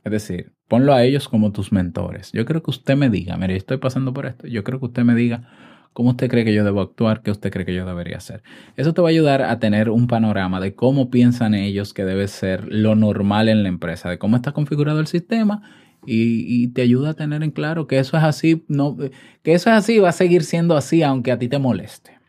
Es 0.06 0.12
decir, 0.12 0.54
ponlo 0.70 0.94
a 0.94 1.04
ellos 1.04 1.28
como 1.28 1.52
tus 1.52 1.74
mentores. 1.74 2.32
Yo 2.32 2.46
creo 2.46 2.64
que 2.64 2.72
usted 2.72 2.96
me 2.96 3.10
diga, 3.10 3.36
mire, 3.36 3.58
estoy 3.58 3.78
pasando 3.78 4.14
por 4.14 4.26
esto, 4.26 4.48
yo 4.48 4.64
creo 4.64 4.80
que 4.80 4.86
usted 4.86 5.04
me 5.04 5.16
diga 5.16 5.50
cómo 5.94 6.12
usted 6.12 6.30
cree 6.30 6.44
que 6.44 6.54
yo 6.54 6.64
debo 6.64 6.82
actuar, 6.82 7.22
qué 7.22 7.32
usted 7.32 7.52
cree 7.52 7.66
que 7.66 7.74
yo 7.74 7.86
debería 7.86 8.18
hacer. 8.18 8.44
Eso 8.76 8.94
te 8.94 9.02
va 9.02 9.08
a 9.08 9.12
ayudar 9.12 9.42
a 9.44 9.60
tener 9.60 9.90
un 9.90 10.08
panorama 10.08 10.60
de 10.60 10.76
cómo 10.76 11.10
piensan 11.10 11.54
ellos 11.54 11.94
que 11.94 12.04
debe 12.04 12.28
ser 12.28 12.68
lo 12.68 12.96
normal 12.96 13.50
en 13.50 13.64
la 13.64 13.70
empresa, 13.70 14.10
de 14.10 14.18
cómo 14.18 14.36
está 14.36 14.52
configurado 14.52 15.00
el 15.00 15.08
sistema 15.08 15.62
y, 16.06 16.68
te 16.70 16.82
ayuda 16.82 17.12
a 17.12 17.14
tener 17.14 17.44
en 17.44 17.52
claro 17.52 17.88
que 17.88 18.00
eso 18.00 18.18
es 18.18 18.24
así, 18.24 18.66
no, 18.68 18.98
que 18.98 19.54
eso 19.54 19.70
es 19.70 19.76
así 19.76 20.00
va 20.00 20.10
a 20.10 20.14
seguir 20.14 20.44
siendo 20.44 20.76
así 20.76 21.04
aunque 21.04 21.32
a 21.32 21.40
ti 21.40 21.48
te 21.48 21.60
moleste. 21.60 22.20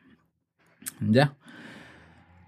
Ya. 1.00 1.34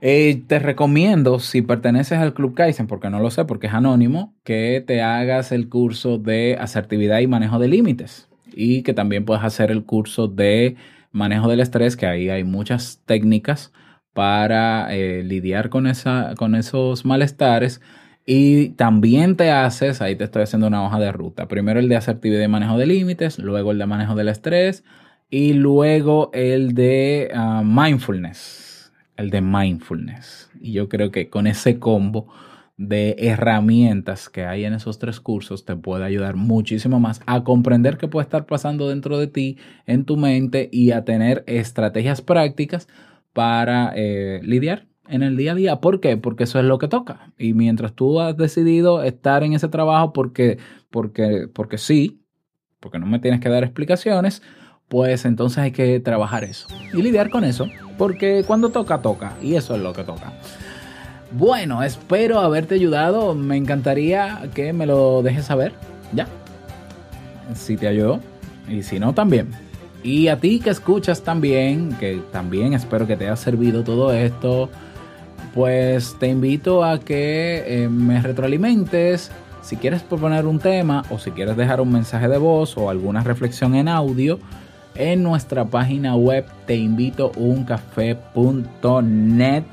Eh, 0.01 0.43
te 0.47 0.59
recomiendo, 0.59 1.39
si 1.39 1.63
perteneces 1.63 2.19
al 2.19 2.35
Club 2.35 2.55
Kaizen, 2.55 2.87
porque 2.87 3.11
no 3.11 3.19
lo 3.19 3.31
sé, 3.31 3.45
porque 3.45 3.67
es 3.67 3.75
anónimo, 3.75 4.35
que 4.45 4.85
te 4.87 5.03
hagas 5.03 5.53
el 5.53 5.69
curso 5.69 6.19
de 6.19 6.57
asertividad 6.61 7.21
y 7.21 7.27
manejo 7.27 7.59
de 7.59 7.69
límites. 7.69 8.29
Y 8.55 8.83
que 8.83 8.95
también 8.95 9.25
puedas 9.25 9.45
hacer 9.45 9.71
el 9.71 9.85
curso 9.85 10.29
de 10.29 10.77
manejo 11.13 11.49
del 11.49 11.61
estrés, 11.61 11.97
que 11.97 12.07
ahí 12.07 12.29
hay 12.29 12.45
muchas 12.45 13.03
técnicas 13.07 13.73
para 14.13 14.95
eh, 14.95 15.23
lidiar 15.25 15.69
con, 15.69 15.87
esa, 15.87 16.35
con 16.37 16.55
esos 16.55 17.05
malestares. 17.05 17.81
Y 18.25 18.71
también 18.71 19.37
te 19.37 19.51
haces, 19.51 20.03
ahí 20.03 20.17
te 20.17 20.25
estoy 20.25 20.43
haciendo 20.43 20.67
una 20.67 20.85
hoja 20.85 20.99
de 20.99 21.13
ruta. 21.13 21.47
Primero 21.47 21.79
el 21.79 21.89
de 21.89 21.97
asertividad 21.97 22.43
y 22.43 22.49
manejo 22.49 22.77
de 22.77 22.87
límites, 22.87 23.39
luego 23.39 23.71
el 23.71 23.79
de 23.79 23.87
manejo 23.87 24.15
del 24.15 24.29
estrés 24.29 24.85
y 25.31 25.53
luego 25.53 26.31
el 26.33 26.75
de 26.75 27.31
uh, 27.35 27.63
mindfulness, 27.63 28.93
el 29.17 29.31
de 29.31 29.41
mindfulness. 29.41 30.51
Y 30.61 30.73
yo 30.73 30.89
creo 30.89 31.11
que 31.11 31.29
con 31.29 31.47
ese 31.47 31.79
combo 31.79 32.27
de 32.77 33.17
herramientas 33.19 34.29
que 34.29 34.45
hay 34.45 34.65
en 34.65 34.75
esos 34.75 34.99
tres 34.99 35.19
cursos 35.21 35.65
te 35.65 35.77
puede 35.77 36.05
ayudar 36.05 36.37
muchísimo 36.37 37.01
más 37.01 37.23
a 37.27 37.43
comprender 37.43 37.97
qué 37.97 38.07
puede 38.07 38.25
estar 38.25 38.45
pasando 38.45 38.89
dentro 38.89 39.19
de 39.19 39.29
ti, 39.29 39.57
en 39.87 40.05
tu 40.05 40.17
mente 40.17 40.69
y 40.71 40.91
a 40.91 41.05
tener 41.05 41.43
estrategias 41.47 42.21
prácticas 42.21 42.87
para 43.33 43.93
eh, 43.97 44.41
lidiar 44.43 44.87
en 45.09 45.23
el 45.23 45.37
día 45.37 45.53
a 45.53 45.55
día. 45.55 45.81
¿Por 45.81 46.01
qué? 46.01 46.17
Porque 46.17 46.45
eso 46.45 46.59
es 46.59 46.65
lo 46.65 46.79
que 46.79 46.89
toca. 46.89 47.33
Y 47.39 47.55
mientras 47.55 47.95
tú 47.95 48.21
has 48.21 48.37
decidido 48.37 49.03
estar 49.03 49.43
en 49.43 49.55
ese 49.55 49.69
trabajo 49.69 50.13
porque, 50.13 50.59
porque, 50.91 51.49
porque 51.53 51.79
sí, 51.79 52.21
porque 52.81 52.99
no 52.99 53.07
me 53.07 53.19
tienes 53.19 53.41
que 53.41 53.49
dar 53.49 53.65
explicaciones, 53.65 54.43
pues 54.89 55.25
entonces 55.25 55.59
hay 55.59 55.71
que 55.73 55.99
trabajar 56.01 56.45
eso 56.45 56.69
y 56.93 57.03
lidiar 57.03 57.31
con 57.31 57.45
eso, 57.45 57.67
porque 57.99 58.45
cuando 58.47 58.69
toca, 58.69 59.03
toca, 59.03 59.35
y 59.43 59.55
eso 59.55 59.75
es 59.75 59.83
lo 59.83 59.93
que 59.93 60.05
toca. 60.05 60.33
Bueno, 61.33 61.83
espero 61.83 62.39
haberte 62.39 62.77
ayudado, 62.77 63.35
me 63.35 63.57
encantaría 63.57 64.49
que 64.55 64.73
me 64.73 64.87
lo 64.87 65.23
dejes 65.23 65.47
saber, 65.47 65.73
ya, 66.13 66.29
si 67.55 67.77
te 67.77 67.89
ayudó, 67.89 68.21
y 68.69 68.83
si 68.83 69.01
no, 69.01 69.13
también. 69.13 69.51
Y 70.03 70.29
a 70.29 70.39
ti 70.39 70.61
que 70.61 70.71
escuchas 70.71 71.23
también, 71.23 71.97
que 71.99 72.23
también 72.31 72.75
espero 72.75 73.09
que 73.09 73.17
te 73.17 73.27
haya 73.27 73.35
servido 73.35 73.83
todo 73.83 74.13
esto, 74.13 74.71
pues 75.53 76.17
te 76.21 76.29
invito 76.29 76.85
a 76.85 77.01
que 77.01 77.65
eh, 77.67 77.89
me 77.89 78.21
retroalimentes. 78.21 79.33
Si 79.63 79.77
quieres 79.77 80.03
proponer 80.03 80.47
un 80.47 80.61
tema 80.61 81.03
o 81.11 81.19
si 81.19 81.33
quieres 81.33 81.57
dejar 81.57 81.81
un 81.81 81.91
mensaje 81.91 82.29
de 82.29 82.39
voz 82.39 82.77
o 82.77 82.89
alguna 82.89 83.25
reflexión 83.25 83.75
en 83.75 83.89
audio, 83.89 84.39
en 84.95 85.25
nuestra 85.25 85.65
página 85.65 86.15
web 86.15 86.47
teinvitouncafé.net 86.67 89.65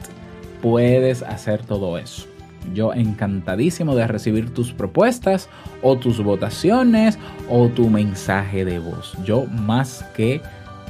puedes 0.63 1.23
hacer 1.23 1.61
todo 1.65 1.97
eso. 1.97 2.25
Yo 2.73 2.93
encantadísimo 2.93 3.95
de 3.95 4.07
recibir 4.07 4.53
tus 4.53 4.71
propuestas 4.71 5.49
o 5.81 5.97
tus 5.97 6.23
votaciones 6.23 7.19
o 7.49 7.67
tu 7.67 7.89
mensaje 7.89 8.63
de 8.63 8.79
voz. 8.79 9.13
Yo 9.25 9.45
más 9.47 10.05
que 10.15 10.41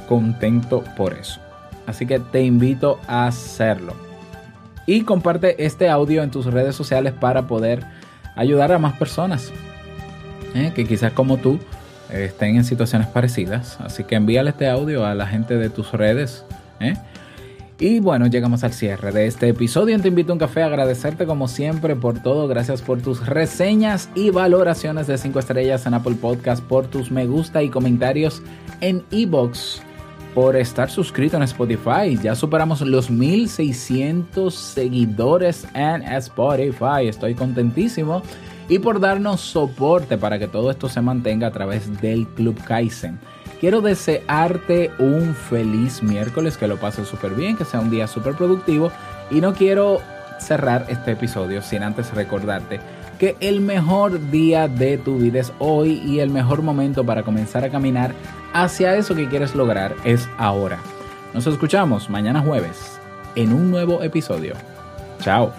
contento 0.08 0.84
por 0.96 1.14
eso. 1.14 1.40
Así 1.88 2.06
que 2.06 2.20
te 2.20 2.44
invito 2.44 3.00
a 3.08 3.26
hacerlo. 3.26 3.94
Y 4.86 5.00
comparte 5.00 5.66
este 5.66 5.88
audio 5.88 6.22
en 6.22 6.30
tus 6.30 6.46
redes 6.46 6.76
sociales 6.76 7.12
para 7.12 7.48
poder 7.48 7.84
ayudar 8.36 8.70
a 8.70 8.78
más 8.78 8.96
personas 8.96 9.52
¿eh? 10.54 10.70
que 10.72 10.86
quizás 10.86 11.12
como 11.12 11.38
tú 11.38 11.58
estén 12.10 12.54
en 12.54 12.64
situaciones 12.64 13.08
parecidas. 13.08 13.80
Así 13.80 14.04
que 14.04 14.14
envíale 14.14 14.50
este 14.50 14.68
audio 14.68 15.04
a 15.04 15.16
la 15.16 15.26
gente 15.26 15.56
de 15.56 15.68
tus 15.68 15.90
redes. 15.90 16.44
¿eh? 16.78 16.94
Y 17.80 17.98
bueno, 17.98 18.28
llegamos 18.28 18.62
al 18.62 18.72
cierre 18.72 19.10
de 19.10 19.26
este 19.26 19.48
episodio. 19.48 20.00
Te 20.00 20.06
invito 20.06 20.30
a 20.30 20.34
un 20.34 20.38
café 20.38 20.62
a 20.62 20.66
agradecerte 20.66 21.26
como 21.26 21.48
siempre 21.48 21.96
por 21.96 22.22
todo. 22.22 22.46
Gracias 22.46 22.82
por 22.82 23.02
tus 23.02 23.26
reseñas 23.26 24.08
y 24.14 24.30
valoraciones 24.30 25.08
de 25.08 25.18
5 25.18 25.40
estrellas 25.40 25.84
en 25.86 25.94
Apple 25.94 26.14
Podcast, 26.14 26.62
por 26.62 26.86
tus 26.86 27.10
me 27.10 27.26
gusta 27.26 27.64
y 27.64 27.70
comentarios 27.70 28.42
en 28.80 29.02
iBox, 29.10 29.82
por 30.36 30.54
estar 30.54 30.88
suscrito 30.88 31.36
en 31.36 31.42
Spotify. 31.42 32.16
Ya 32.22 32.36
superamos 32.36 32.80
los 32.80 33.10
1600 33.10 34.54
seguidores 34.54 35.66
en 35.74 36.02
Spotify. 36.02 37.08
Estoy 37.08 37.34
contentísimo. 37.34 38.22
Y 38.68 38.78
por 38.78 39.00
darnos 39.00 39.40
soporte 39.40 40.16
para 40.16 40.38
que 40.38 40.46
todo 40.46 40.70
esto 40.70 40.88
se 40.88 41.00
mantenga 41.02 41.48
a 41.48 41.50
través 41.50 42.00
del 42.00 42.26
Club 42.28 42.56
Kaizen. 42.64 43.18
Quiero 43.64 43.80
desearte 43.80 44.90
un 44.98 45.34
feliz 45.34 46.02
miércoles, 46.02 46.58
que 46.58 46.68
lo 46.68 46.76
pases 46.76 47.08
súper 47.08 47.32
bien, 47.32 47.56
que 47.56 47.64
sea 47.64 47.80
un 47.80 47.88
día 47.88 48.06
súper 48.06 48.34
productivo. 48.34 48.92
Y 49.30 49.40
no 49.40 49.54
quiero 49.54 50.02
cerrar 50.38 50.84
este 50.90 51.12
episodio 51.12 51.62
sin 51.62 51.82
antes 51.82 52.12
recordarte 52.12 52.78
que 53.18 53.36
el 53.40 53.62
mejor 53.62 54.30
día 54.30 54.68
de 54.68 54.98
tu 54.98 55.16
vida 55.16 55.40
es 55.40 55.50
hoy 55.60 55.92
y 56.04 56.20
el 56.20 56.28
mejor 56.28 56.60
momento 56.60 57.06
para 57.06 57.22
comenzar 57.22 57.64
a 57.64 57.70
caminar 57.70 58.12
hacia 58.52 58.96
eso 58.96 59.14
que 59.14 59.30
quieres 59.30 59.54
lograr 59.54 59.96
es 60.04 60.28
ahora. 60.36 60.78
Nos 61.32 61.46
escuchamos 61.46 62.10
mañana 62.10 62.42
jueves 62.42 63.00
en 63.34 63.54
un 63.54 63.70
nuevo 63.70 64.02
episodio. 64.02 64.52
Chao. 65.20 65.54